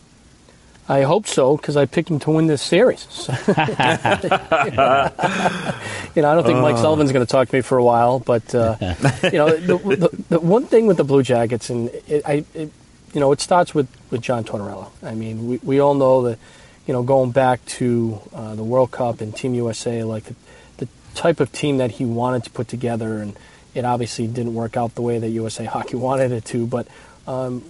[0.90, 3.08] I hope so because I picked him to win this series.
[3.48, 6.82] you know, I don't think Mike uh.
[6.82, 8.76] Sullivan's going to talk to me for a while, but uh,
[9.24, 12.72] you know, the, the, the, one thing with the Blue Jackets, and it, I, it,
[13.14, 14.90] you know, it starts with, with John Tortorella.
[15.04, 16.40] I mean, we, we all know that,
[16.88, 20.36] you know, going back to uh, the World Cup and Team USA, like the,
[20.78, 23.38] the type of team that he wanted to put together, and
[23.74, 26.88] it obviously didn't work out the way that USA Hockey wanted it to, but.
[27.28, 27.64] Um,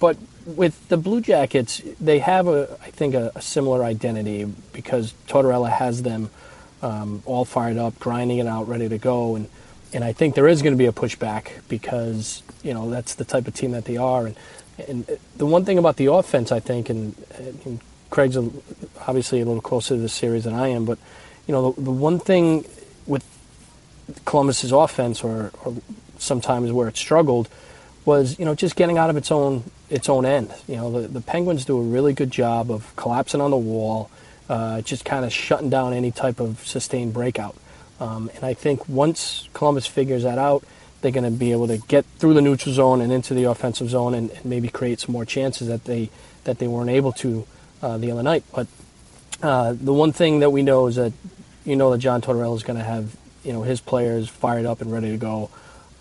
[0.00, 5.14] but with the Blue Jackets, they have a, I think, a, a similar identity because
[5.26, 6.30] Tortorella has them
[6.82, 9.48] um, all fired up, grinding it out, ready to go, and
[9.92, 13.24] and I think there is going to be a pushback because you know that's the
[13.24, 14.36] type of team that they are, and
[14.88, 17.14] and the one thing about the offense, I think, and,
[17.64, 17.80] and
[18.14, 21.00] Craig's obviously a little closer to the series than I am, but
[21.48, 22.64] you know the, the one thing
[23.08, 23.24] with
[24.24, 25.74] Columbus's offense, or, or
[26.18, 27.48] sometimes where it struggled,
[28.04, 30.54] was you know just getting out of its own its own end.
[30.68, 34.12] You know the, the Penguins do a really good job of collapsing on the wall,
[34.48, 37.56] uh, just kind of shutting down any type of sustained breakout.
[37.98, 40.62] Um, and I think once Columbus figures that out,
[41.00, 43.90] they're going to be able to get through the neutral zone and into the offensive
[43.90, 46.10] zone and, and maybe create some more chances that they
[46.44, 47.44] that they weren't able to
[47.84, 48.44] uh, the other night.
[48.54, 48.66] But
[49.42, 51.12] uh, the one thing that we know is that
[51.64, 53.14] you know that John Tortorella is going to have
[53.44, 55.50] you know his players fired up and ready to go.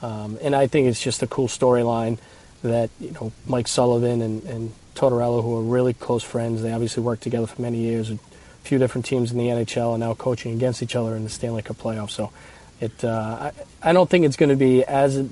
[0.02, 2.18] Um, and I think it's just a cool storyline
[2.64, 7.04] that you know Mike Sullivan and, and Tortorella, who are really close friends, they obviously
[7.04, 8.10] worked together for many years.
[8.10, 8.18] A
[8.64, 11.62] few different teams in the NHL, and now coaching against each other in the Stanley
[11.62, 12.12] Cup playoffs.
[12.12, 12.32] So,
[12.80, 13.52] it uh,
[13.84, 15.28] I, I don't think it's going to be as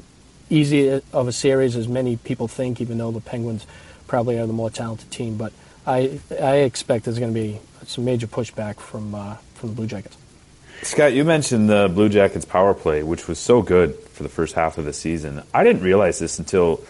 [0.49, 3.66] easy of a series as many people think, even though the Penguins
[4.08, 5.38] probably are the more talented team.
[5.38, 5.54] But
[5.86, 9.88] I I expect there's going to be some major pushback from uh, from the Blue
[9.88, 10.17] Jackets.
[10.84, 14.55] Scott, you mentioned the Blue Jackets power play, which was so good for the first
[14.55, 15.43] half of the season.
[15.53, 16.82] I didn't realize this until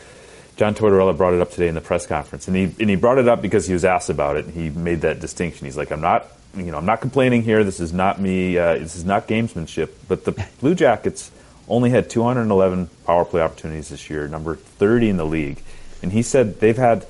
[0.56, 3.18] John Tortorella brought it up today in the press conference, and he and he brought
[3.18, 4.46] it up because he was asked about it.
[4.46, 5.66] and He made that distinction.
[5.66, 7.64] He's like, "I'm not, you know, I'm not complaining here.
[7.64, 8.58] This is not me.
[8.58, 11.32] Uh, this is not gamesmanship." But the Blue Jackets
[11.68, 15.62] only had 211 power play opportunities this year, number 30 in the league,
[16.02, 17.06] and he said they've had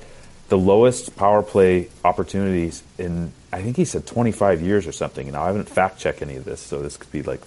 [0.52, 5.32] the lowest power play opportunities in I think he said 25 years or something.
[5.32, 7.42] Now I haven't fact checked any of this, so this could be like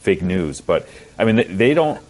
[0.00, 0.62] fake news.
[0.62, 0.88] But
[1.18, 2.00] I mean, they, they don't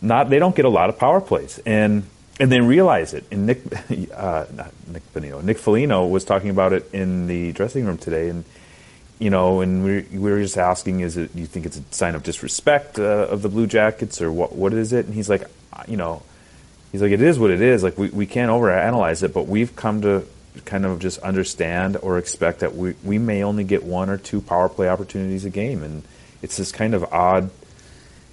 [0.00, 2.04] not they don't get a lot of power plays, and
[2.40, 3.26] and they realize it.
[3.30, 3.60] And Nick,
[4.14, 8.30] uh, not Nick Bonino, Nick Foligno was talking about it in the dressing room today,
[8.30, 8.46] and
[9.18, 11.34] you know, and we, we were just asking, is it?
[11.34, 14.54] Do you think it's a sign of disrespect uh, of the Blue Jackets, or what?
[14.54, 15.04] What is it?
[15.04, 15.44] And he's like,
[15.86, 16.22] you know
[16.94, 17.82] he's like, it is what it is.
[17.82, 20.24] Like we, we can't overanalyze it, but we've come to
[20.64, 24.40] kind of just understand or expect that we, we may only get one or two
[24.40, 25.82] power play opportunities a game.
[25.82, 26.04] And
[26.40, 27.50] it's this kind of odd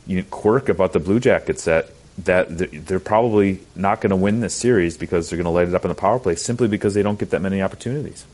[0.06, 1.90] you know, quirk about the Blue Jackets that
[2.20, 5.74] that they're probably not going to win this series because they're going to light it
[5.74, 8.26] up in the power play simply because they don't get that many opportunities.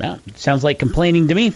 [0.00, 1.48] Well, sounds like complaining to me.
[1.48, 1.54] Um,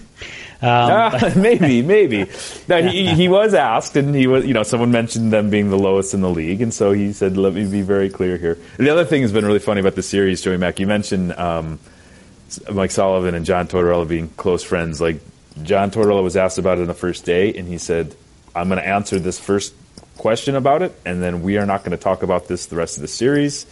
[0.60, 2.26] uh, maybe, maybe.
[2.68, 5.78] No, he, he was asked, and he was, you know, someone mentioned them being the
[5.78, 8.86] lowest in the league, and so he said, "Let me be very clear here." And
[8.86, 10.78] the other thing has been really funny about the series, Joey Mack.
[10.78, 11.78] You mentioned um,
[12.70, 15.00] Mike Sullivan and John Tortorella being close friends.
[15.00, 15.20] Like
[15.62, 18.14] John Tortorella was asked about it on the first day, and he said,
[18.54, 19.74] "I'm going to answer this first
[20.18, 22.98] question about it, and then we are not going to talk about this the rest
[22.98, 23.64] of the series."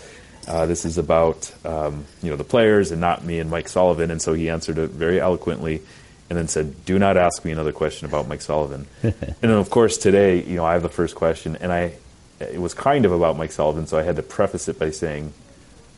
[0.47, 4.11] Uh, this is about um, you know the players and not me and Mike Sullivan.
[4.11, 5.83] And so he answered it very eloquently,
[6.29, 9.71] and then said, "Do not ask me another question about Mike Sullivan." and then of
[9.71, 11.93] course today, you know, I have the first question, and I
[12.41, 15.33] it was kind of about Mike Sullivan, so I had to preface it by saying.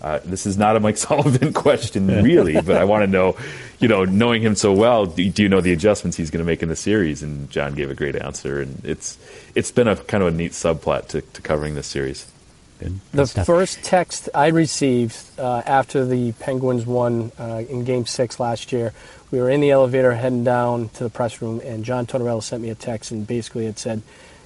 [0.02, 3.38] Uh, this is not a Mike Sullivan question, really, but I want to know,
[3.78, 6.46] you know, knowing him so well, do, do you know the adjustments he's going to
[6.46, 7.22] make in the series?
[7.22, 9.16] And John gave a great answer, and it's
[9.54, 12.30] it's been a kind of a neat subplot to, to covering this series.
[12.78, 13.00] Good.
[13.12, 18.72] The first text I received uh, after the Penguins won uh, in Game Six last
[18.72, 18.92] year,
[19.30, 22.62] we were in the elevator heading down to the press room, and John Tortorella sent
[22.62, 24.02] me a text, and basically it said,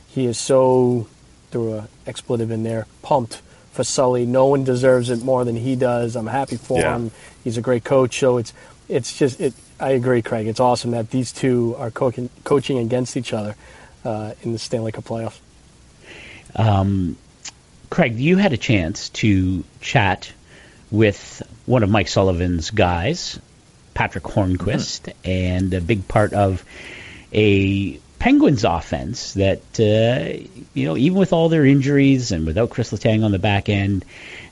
[0.08, 1.08] "He is so,"
[1.50, 3.40] threw an expletive in there, pumped
[3.72, 4.26] for Sully.
[4.26, 6.16] No one deserves it more than he does.
[6.16, 6.96] I'm happy for yeah.
[6.96, 7.10] him.
[7.44, 8.18] He's a great coach.
[8.18, 8.52] So it's
[8.88, 9.54] it's just it.
[9.80, 10.48] I agree, Craig.
[10.48, 12.12] It's awesome that these two are co-
[12.44, 13.54] coaching against each other
[14.04, 15.38] uh, in the Stanley Cup playoffs.
[16.56, 17.16] Um,
[17.90, 20.32] Craig, you had a chance to chat
[20.90, 23.38] with one of Mike Sullivan's guys,
[23.94, 25.30] Patric Hornqvist, mm-hmm.
[25.30, 26.64] and a big part of
[27.32, 32.90] a Penguins offense that uh, you know even with all their injuries and without Chris
[32.90, 34.04] Letang on the back end,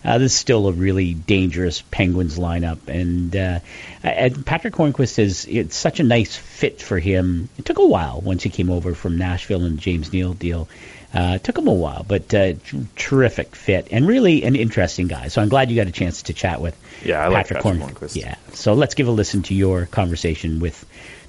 [0.06, 2.86] uh, this is still a really dangerous Penguins lineup.
[2.86, 3.58] And, uh,
[4.04, 7.48] and Patric Hornqvist is it's such a nice fit for him.
[7.58, 10.68] It took a while once he came over from Nashville and the James Neal deal.
[11.14, 12.54] Uh, took him a while, but uh,
[12.96, 15.28] terrific fit and really an interesting guy.
[15.28, 17.94] So I'm glad you got a chance to chat with yeah, I Patric, like Patric
[17.94, 18.16] Hornqvist.
[18.16, 18.34] Yeah.
[18.52, 20.84] So let's give a listen to your conversation with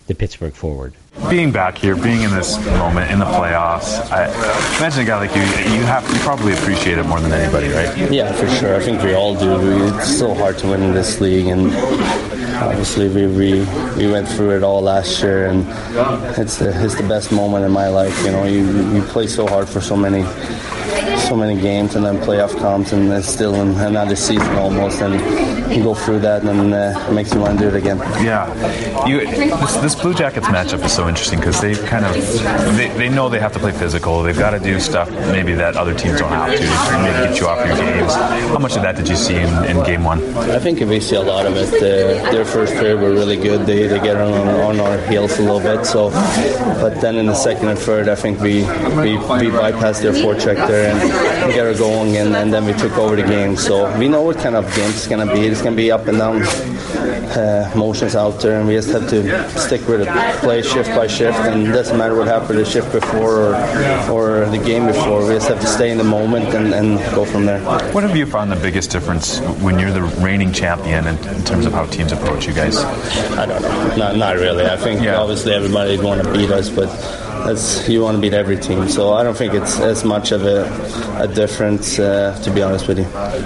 [0.08, 0.94] the Pittsburgh forward.
[1.30, 4.28] Being back here, being in this moment in the playoffs, I
[4.78, 8.10] imagine a guy like you, you have you probably appreciate it more than anybody, right?
[8.10, 8.76] Yeah, for sure.
[8.76, 9.88] I think we all do.
[9.98, 11.74] It's so hard to win in this league, and
[12.56, 13.66] obviously we, we
[13.98, 15.66] we went through it all last year, and
[16.38, 18.18] it's the it's the best moment in my life.
[18.24, 20.24] You know, you you play so hard for so many
[21.28, 25.14] so many games, and then playoff comes, and it's still in another season almost, and
[25.76, 27.98] you go through that, and uh, it makes you want to do it again.
[28.24, 28.48] Yeah,
[29.06, 32.14] you, this, this Blue Jackets matchup is so interesting because they kind of
[32.78, 34.24] they, they know they have to play physical.
[34.24, 37.40] They've got to do stuff maybe that other teams don't have to to maybe get
[37.40, 38.14] you off your games.
[38.14, 40.24] How much of that did you see in, in game one?
[40.38, 41.74] I think we see a lot of it.
[41.76, 43.66] Uh, their first period were really good.
[43.66, 45.86] They, they get on, on our heels a little bit.
[45.86, 46.10] So,
[46.82, 48.64] but then in the second and third, I think we
[49.02, 51.17] we, we bypassed their forecheck there and
[51.52, 53.56] get her going, and, and then we took over the game.
[53.56, 55.42] So we know what kind of game it's going to be.
[55.42, 59.10] It's going to be up and down uh, motions out there, and we just have
[59.10, 62.66] to stick with it, play shift by shift, and it doesn't matter what happened the
[62.66, 63.56] shift before or,
[64.10, 65.26] or the game before.
[65.28, 67.60] We just have to stay in the moment and, and go from there.
[67.94, 71.66] What have you found the biggest difference when you're the reigning champion in, in terms
[71.66, 72.78] of how teams approach you guys?
[72.78, 73.96] I don't know.
[73.96, 74.66] Not, not really.
[74.66, 75.18] I think yeah.
[75.18, 76.88] obviously everybody would want to beat us, but
[77.48, 78.88] as you want to beat every team.
[78.90, 80.66] So I don't think it's as much of a,
[81.20, 83.06] a difference, uh, to be honest with you.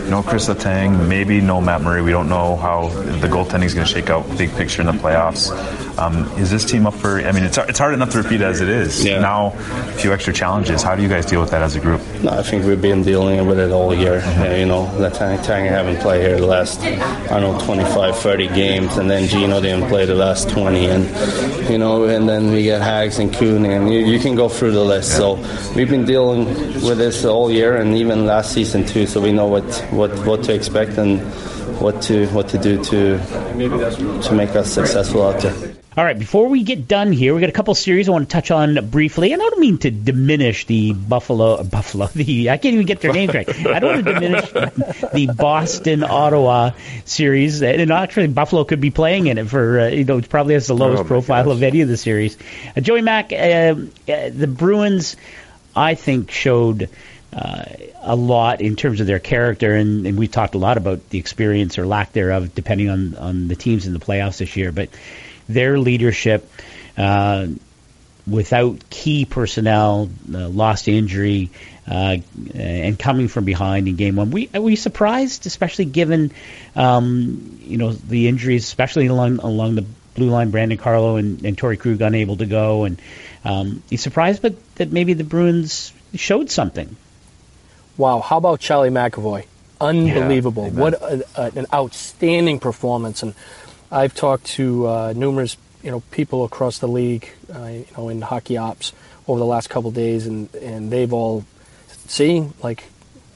[0.09, 2.01] No Chris Letang, maybe no Matt Murray.
[2.01, 4.93] We don't know how the goaltending is going to shake out, big picture in the
[4.93, 5.51] playoffs.
[5.97, 7.19] Um, is this team up for?
[7.19, 9.05] I mean, it's it's hard enough to repeat as it is.
[9.05, 9.19] Yeah.
[9.19, 10.81] Now, a few extra challenges.
[10.81, 12.01] How do you guys deal with that as a group?
[12.23, 14.21] No, I think we've been dealing with it all year.
[14.21, 14.41] Mm-hmm.
[14.41, 18.47] Uh, you know, Letang Tang haven't played here the last I don't know 25, 30
[18.47, 22.63] games, and then Gino didn't play the last 20, and you know, and then we
[22.63, 25.11] get Hags and Coon, and you, you can go through the list.
[25.11, 25.17] Yeah.
[25.17, 26.45] So we've been dealing
[26.81, 29.05] with this all year, and even last season too.
[29.07, 31.21] So we know what what what to expect and
[31.79, 33.17] what to what to do to
[34.23, 35.70] to make us successful out there.
[35.97, 38.33] All right, before we get done here, we got a couple series I want to
[38.33, 42.07] touch on briefly, and I don't mean to diminish the Buffalo, uh, Buffalo.
[42.07, 43.49] The I can't even get their names right.
[43.67, 44.49] I don't want to diminish
[45.13, 46.71] the Boston Ottawa
[47.03, 50.53] series, and actually Buffalo could be playing in it for uh, you know it probably
[50.53, 51.55] has the lowest oh profile gosh.
[51.55, 52.37] of any of the series.
[52.73, 53.75] Uh, Joey Mack, uh, uh
[54.29, 55.17] the Bruins,
[55.75, 56.89] I think showed.
[57.33, 57.63] Uh,
[58.03, 61.17] a lot in terms of their character, and, and we talked a lot about the
[61.17, 64.73] experience or lack thereof, depending on on the teams in the playoffs this year.
[64.73, 64.89] But
[65.53, 66.49] their leadership
[66.97, 67.47] uh,
[68.27, 71.49] without key personnel, uh, lost injury,
[71.89, 72.17] uh,
[72.53, 74.31] and coming from behind in game one.
[74.31, 76.31] We are we surprised, especially given
[76.75, 79.85] um, you know the injuries, especially along along the
[80.15, 80.51] blue line.
[80.51, 83.01] Brandon Carlo and, and Torey Krug unable to go, and
[83.43, 86.95] um, you surprised, but that maybe the Bruins showed something.
[87.97, 89.45] Wow, how about Charlie McAvoy?
[89.79, 90.65] Unbelievable!
[90.65, 93.33] Yeah, what a, a, an outstanding performance, and
[93.91, 98.21] I've talked to uh, numerous you know people across the league, uh, you know, in
[98.21, 98.93] hockey ops
[99.27, 101.45] over the last couple days, and and they've all
[102.07, 102.85] seen like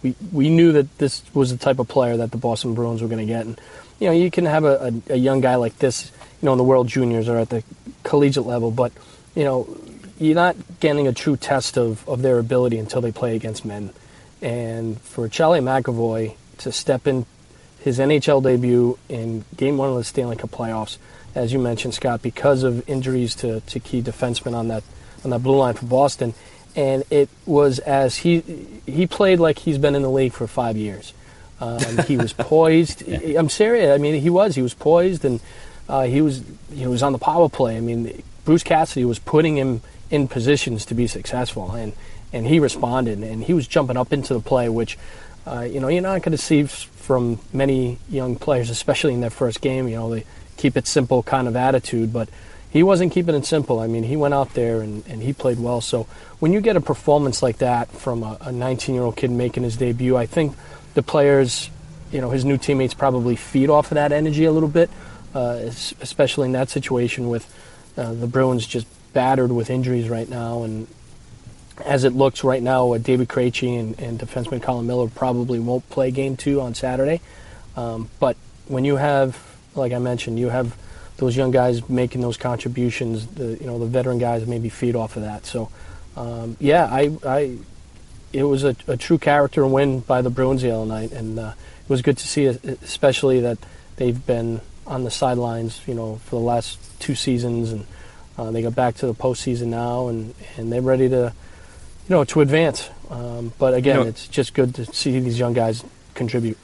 [0.04, 3.08] we we knew that this was the type of player that the Boston Bruins were
[3.08, 3.60] going to get, and
[4.00, 6.58] you know you can have a, a, a young guy like this, you know, in
[6.58, 7.64] the World Juniors or at the
[8.04, 8.92] collegiate level, but
[9.36, 9.68] you know
[10.18, 13.92] you're not getting a true test of, of their ability until they play against men.
[14.42, 17.26] And for Charlie McAvoy to step in
[17.86, 20.98] his NHL debut in Game One of the Stanley Cup playoffs,
[21.36, 24.84] as you mentioned, Scott, because of injuries to, to key defensemen on that
[25.24, 26.34] on that blue line for Boston,
[26.76, 28.42] and it was as he
[28.88, 31.14] he played like he's been in the league for five years.
[31.62, 33.08] Um, he was poised.
[33.08, 33.94] I'm serious.
[33.94, 34.56] I mean, he was.
[34.56, 35.40] He was poised, and
[35.88, 37.78] uh, he was he was on the power play.
[37.78, 41.94] I mean, Bruce Cassidy was putting him in positions to be successful, and
[42.34, 44.98] and he responded, and he was jumping up into the play, which
[45.48, 46.64] uh, you know you're not going to see
[47.06, 49.88] from many young players, especially in their first game.
[49.88, 50.26] You know, they
[50.58, 52.30] keep it simple kind of attitude, but
[52.72, 53.80] he wasn't keeping it simple.
[53.80, 55.82] I mean, he went out there and, and he played well.
[55.82, 56.08] So
[56.40, 59.78] when you get a performance like that from a 19 year old kid making his
[59.78, 60.56] debut, I think
[60.94, 61.70] the players,
[62.12, 64.90] you know, his new teammates probably feed off of that energy a little bit,
[65.34, 65.60] uh,
[66.02, 67.46] especially in that situation with
[67.98, 70.88] uh, the Bruins just battered with injuries right now and
[71.84, 75.90] as it looks right now, uh, David Krejci and, and, defenseman Colin Miller probably won't
[75.90, 77.22] play game two on Saturday.
[77.76, 79.38] Um, but when you have,
[79.76, 80.76] like I mentioned, you have
[81.18, 83.28] those young guys making those contributions.
[83.28, 85.46] The you know the veteran guys maybe feed off of that.
[85.46, 85.70] So,
[86.16, 87.58] um, yeah, I, I
[88.34, 91.54] it was a, a, true character win by the Bruins the other night, and uh,
[91.84, 93.58] it was good to see, especially that
[93.96, 97.86] they've been on the sidelines, you know, for the last two seasons, and
[98.38, 101.34] uh, they got back to the postseason now, and, and they're ready to,
[102.08, 102.90] you know, to advance.
[103.10, 105.84] Um, but again, you know, it's just good to see these young guys
[106.14, 106.58] contribute.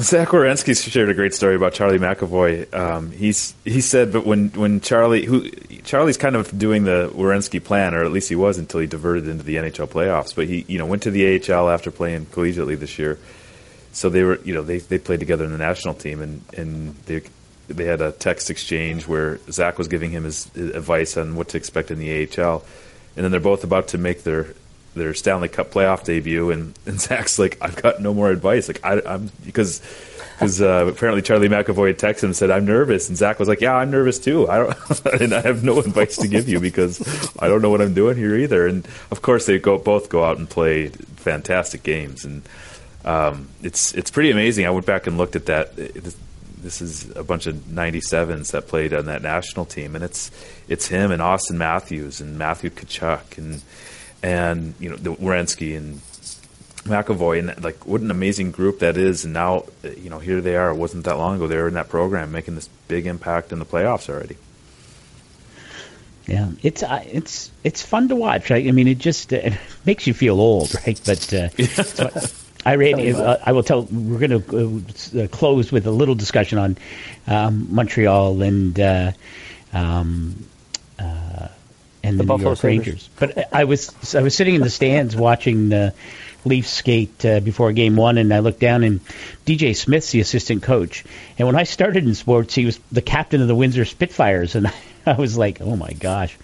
[0.00, 2.72] Zach Werenski shared a great story about Charlie McAvoy.
[2.72, 5.50] Um, he's he said, but when when Charlie who
[5.82, 9.26] Charlie's kind of doing the Werenski plan, or at least he was until he diverted
[9.26, 10.36] into the NHL playoffs.
[10.36, 13.18] But he you know went to the AHL after playing collegiately this year.
[13.90, 16.94] So they were you know they they played together in the national team, and and
[17.06, 17.22] they
[17.66, 21.48] they had a text exchange where Zach was giving him his, his advice on what
[21.48, 22.64] to expect in the AHL,
[23.18, 24.46] and then they're both about to make their
[24.94, 28.68] their Stanley Cup playoff debut, and, and Zach's like, I've got no more advice.
[28.68, 29.80] Like I, am because
[30.38, 33.60] because uh, apparently Charlie McAvoy texted him and said I'm nervous, and Zach was like,
[33.60, 34.48] Yeah, I'm nervous too.
[34.48, 37.00] I don't, and I have no advice to give you because
[37.40, 38.68] I don't know what I'm doing here either.
[38.68, 42.42] And of course, they go both go out and play fantastic games, and
[43.04, 44.64] um, it's it's pretty amazing.
[44.64, 45.76] I went back and looked at that.
[46.68, 50.30] This is a bunch of 97s that played on that national team, and it's
[50.68, 53.62] it's him and Auston Matthews and Matthew Tkachuk and
[54.22, 56.02] and you know the Werenski and
[56.84, 59.24] McAvoy, and like what an amazing group that is.
[59.24, 60.68] And now, you know, here they are.
[60.68, 63.60] It wasn't that long ago they were in that program, making this big impact in
[63.60, 64.36] the playoffs already.
[66.26, 68.50] Yeah, it's uh, it's it's fun to watch.
[68.50, 68.68] Right?
[68.68, 69.54] I mean, it just uh, it
[69.86, 71.00] makes you feel old, right?
[71.06, 71.48] But uh,
[72.62, 73.14] so I read.
[73.14, 73.82] Uh, I will tell.
[73.82, 76.78] We're going to uh, close with a little discussion on
[77.26, 78.78] um, Montreal and.
[78.78, 79.12] Uh,
[79.72, 80.46] um,
[82.08, 83.08] and the, the New York Rangers.
[83.18, 85.94] But I was I was sitting in the stands watching the
[86.44, 89.00] Leafs skate uh, before game one, and I looked down and
[89.44, 91.04] DJ Smith's the assistant coach.
[91.38, 94.72] And when I started in sports, he was the captain of the Windsor Spitfires, and
[95.06, 96.36] I was like, oh my gosh.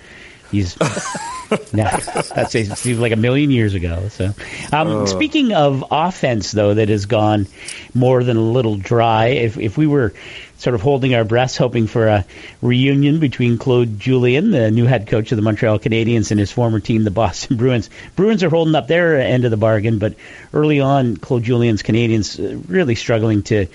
[0.55, 0.75] He's
[1.73, 4.09] that seems like a million years ago.
[4.09, 4.27] So,
[4.73, 5.07] um, uh.
[5.07, 7.47] speaking of offense, though, that has gone
[7.95, 9.27] more than a little dry.
[9.27, 10.15] If if we were
[10.59, 12.25] sort of holding our breaths, hoping for a
[12.63, 16.81] reunion between Claude Julien, the new head coach of the Montreal Canadiens, and his former
[16.81, 17.91] team, the Boston Bruins.
[18.17, 20.15] Bruins are holding up their end of the bargain, but
[20.53, 23.67] early on, Claude Julien's Canadiens uh, really struggling to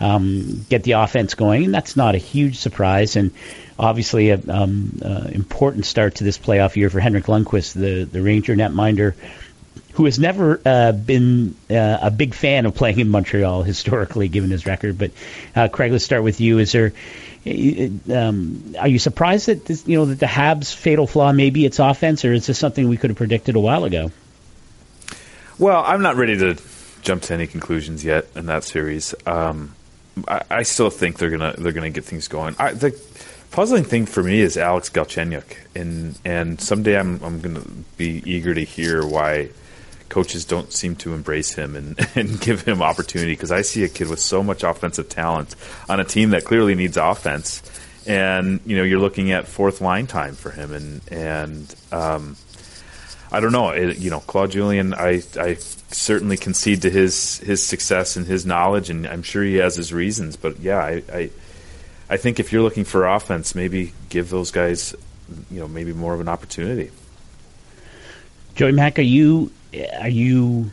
[0.00, 3.14] um, get the offense going, and that's not a huge surprise.
[3.14, 3.30] And
[3.78, 8.22] obviously, an um, uh, important start to this playoff year for Henrik Lundqvist, the the
[8.22, 9.14] Ranger netminder
[9.92, 14.50] who has never uh, been uh, a big fan of playing in Montreal historically, given
[14.50, 14.98] his record.
[14.98, 15.10] But
[15.54, 16.58] uh, Craig, let's start with you.
[16.58, 16.92] Is there?
[17.44, 21.78] Um, are you surprised that this, you know that the Habs' fatal flaw maybe its
[21.78, 24.10] offense, or is this something we could have predicted a while ago?
[25.58, 26.56] Well, I'm not ready to
[27.02, 29.14] jump to any conclusions yet in that series.
[29.26, 29.74] Um,
[30.28, 32.54] I, I, still think they're gonna they're gonna get things going.
[32.58, 32.90] I, the
[33.52, 37.62] puzzling thing for me is Alex Galchenyuk, and and someday I'm I'm gonna
[37.96, 39.50] be eager to hear why
[40.08, 43.88] coaches don't seem to embrace him and, and give him opportunity because I see a
[43.88, 45.54] kid with so much offensive talent
[45.88, 47.62] on a team that clearly needs offense.
[48.06, 52.36] And you know you're looking at fourth line time for him, and and um,
[53.30, 53.70] I don't know.
[53.70, 58.44] It, you know, Claude Julien, I I certainly concede to his his success and his
[58.44, 60.34] knowledge, and I'm sure he has his reasons.
[60.36, 61.30] But yeah, I I,
[62.08, 64.94] I think if you're looking for offense, maybe give those guys,
[65.50, 66.90] you know, maybe more of an opportunity.
[68.54, 69.50] Joey Mack, are you
[69.98, 70.70] are you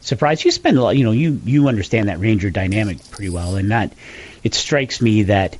[0.00, 0.44] surprised?
[0.44, 3.70] You spend a lot, you know, you you understand that Ranger dynamic pretty well, and
[3.70, 3.92] that
[4.42, 5.56] it strikes me that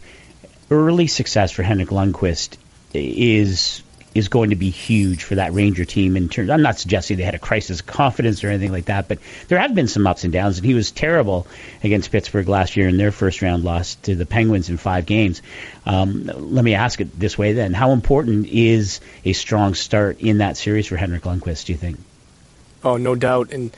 [0.70, 2.56] early success for Henrik Lundqvist
[2.92, 3.82] is
[4.14, 6.50] is going to be huge for that Ranger team in terms.
[6.50, 9.58] I'm not suggesting they had a crisis of confidence or anything like that, but there
[9.58, 11.46] have been some ups and downs, and he was terrible
[11.84, 15.42] against Pittsburgh last year in their first round loss to the Penguins in five games.
[15.86, 20.38] Um, let me ask it this way then: How important is a strong start in
[20.38, 21.66] that series for Henrik Lundqvist?
[21.66, 21.98] Do you think?
[22.82, 23.52] Oh, no doubt.
[23.52, 23.76] And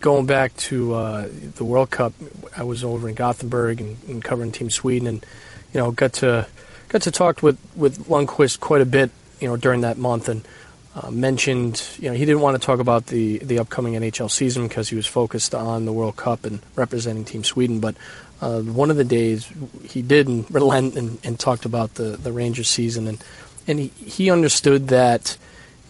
[0.00, 2.12] going back to uh, the World Cup,
[2.56, 5.26] I was over in Gothenburg and, and, covering Team Sweden, and
[5.72, 6.46] you know got to
[6.88, 9.10] got to talk with with Lundqvist quite a bit,
[9.40, 10.46] you know, during that month, and
[10.94, 14.68] uh, mentioned you know he didn't want to talk about the the upcoming NHL season
[14.68, 17.94] because he was focused on the World Cup and representing Team Sweden, but.
[18.42, 19.52] Uh, one of the days
[19.84, 23.22] he did not relent and, and talked about the, the Rangers season and
[23.68, 25.36] and he, he understood that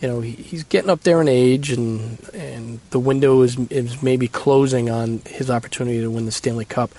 [0.00, 4.02] you know, he, he's getting up there in age, and and the window is is
[4.02, 6.90] maybe closing on his opportunity to win the Stanley Cup.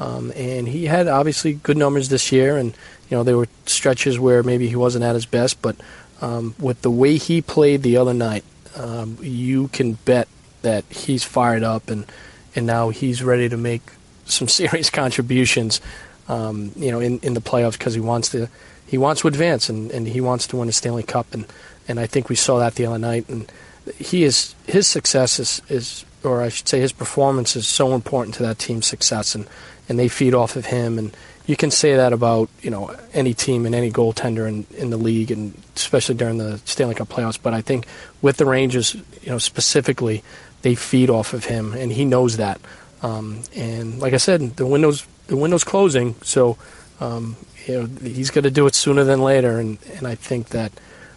[0.00, 2.72] Um, and he had obviously good numbers this year, and
[3.08, 5.76] you know there were stretches where maybe he wasn't at his best, but
[6.20, 8.44] um, with the way he played the other night,
[8.76, 10.28] um, you can bet
[10.62, 12.06] that he's fired up, and
[12.54, 13.82] and now he's ready to make
[14.24, 15.80] some serious contributions,
[16.28, 18.48] um, you know, in, in the playoffs because he wants to
[18.88, 21.34] he wants to advance and, and he wants to win a Stanley Cup.
[21.34, 21.46] And,
[21.86, 23.28] and I think we saw that the other night.
[23.28, 23.50] And
[23.98, 28.34] he is his success is, is or I should say his performance is so important
[28.36, 29.34] to that team's success.
[29.34, 29.46] And,
[29.88, 30.98] and they feed off of him.
[30.98, 31.14] And
[31.48, 34.96] you can say that about you know any team and any goaltender in, in the
[34.96, 37.86] league and especially during the Stanley Cup playoffs but I think
[38.22, 40.22] with the Rangers you know specifically
[40.62, 42.60] they feed off of him and he knows that.
[43.02, 46.58] Um, and like I said the windows the window's closing so
[47.00, 47.36] um,
[47.66, 49.58] you know he's going to do it sooner than later.
[49.58, 50.70] And, and I think that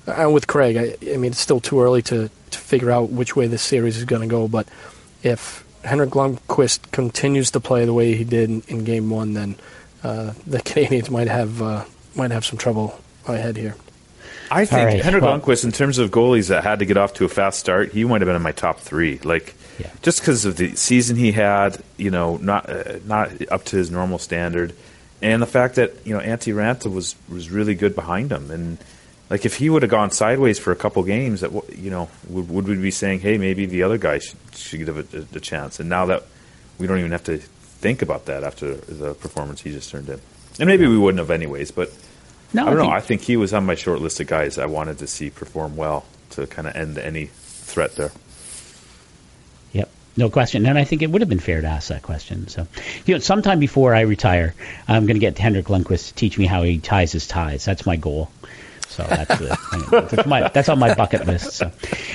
[0.07, 3.35] uh, with Craig I, I mean it's still too early to, to figure out which
[3.35, 4.67] way this series is going to go but
[5.23, 9.55] if Henrik Lundqvist continues to play the way he did in, in Game One, then
[10.01, 11.85] the Canadiens might have uh,
[12.15, 13.75] might have some trouble ahead here.
[14.49, 15.01] I think right.
[15.01, 17.59] Henrik well, Lundqvist, in terms of goalies that had to get off to a fast
[17.59, 19.17] start, he might have been in my top three.
[19.19, 19.89] Like, yeah.
[20.01, 23.89] just because of the season he had, you know, not uh, not up to his
[23.89, 24.73] normal standard,
[25.21, 28.77] and the fact that you know Antti Raanta was was really good behind him, and
[29.31, 32.49] like if he would have gone sideways for a couple games, that you know, would,
[32.49, 35.39] would we be saying, hey, maybe the other guy should, should give it a, a,
[35.39, 35.79] chance?
[35.79, 36.23] And now that
[36.77, 37.41] we don't even have to
[37.81, 40.21] think about that after the performance he just turned in,
[40.59, 41.71] and maybe we wouldn't have anyways.
[41.71, 41.91] But
[42.53, 42.83] no, I don't I know.
[42.83, 42.93] Think...
[42.93, 45.75] I think he was on my short list of guys I wanted to see perform
[45.75, 48.11] well to kind of end any threat there.
[49.73, 49.89] Yep.
[50.17, 50.65] No question.
[50.65, 52.47] And I think it would have been fair to ask that question.
[52.47, 52.67] So,
[53.05, 54.53] you know, sometime before I retire,
[54.87, 57.65] I'm going to get Henrik Lundqvist to teach me how he ties his ties.
[57.65, 58.29] That's my goal.
[58.89, 59.39] So that's,
[59.91, 61.53] that's, my, that's on my bucket list.
[61.53, 61.71] So.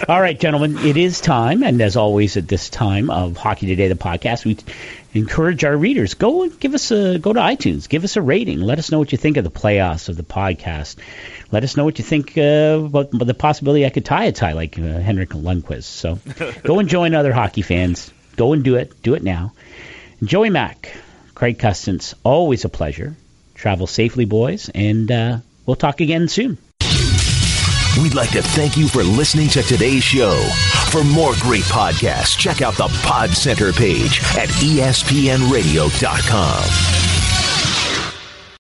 [0.09, 3.89] All right, gentlemen, it is time, and as always at this time of Hockey Today,
[3.89, 4.59] the podcast, we
[5.17, 8.61] encourage our readers go and give us a go to iTunes, give us a rating,
[8.61, 10.97] let us know what you think of the playoffs of the podcast.
[11.51, 14.53] Let us know what you think uh, about the possibility I could tie a tie
[14.53, 15.85] like uh, Henrik Lundqvist.
[15.85, 16.19] So
[16.63, 18.13] go and join other hockey fans.
[18.37, 19.03] Go and do it.
[19.03, 19.53] Do it now.
[20.23, 20.93] Joey Mack,
[21.35, 23.17] Craig Custance, always a pleasure.
[23.55, 26.59] Travel safely, boys, and uh, we'll talk again soon.
[28.01, 30.39] We'd like to thank you for listening to today's show.
[30.91, 35.47] For more great podcasts, check out the Pod Center page at espnradio.com.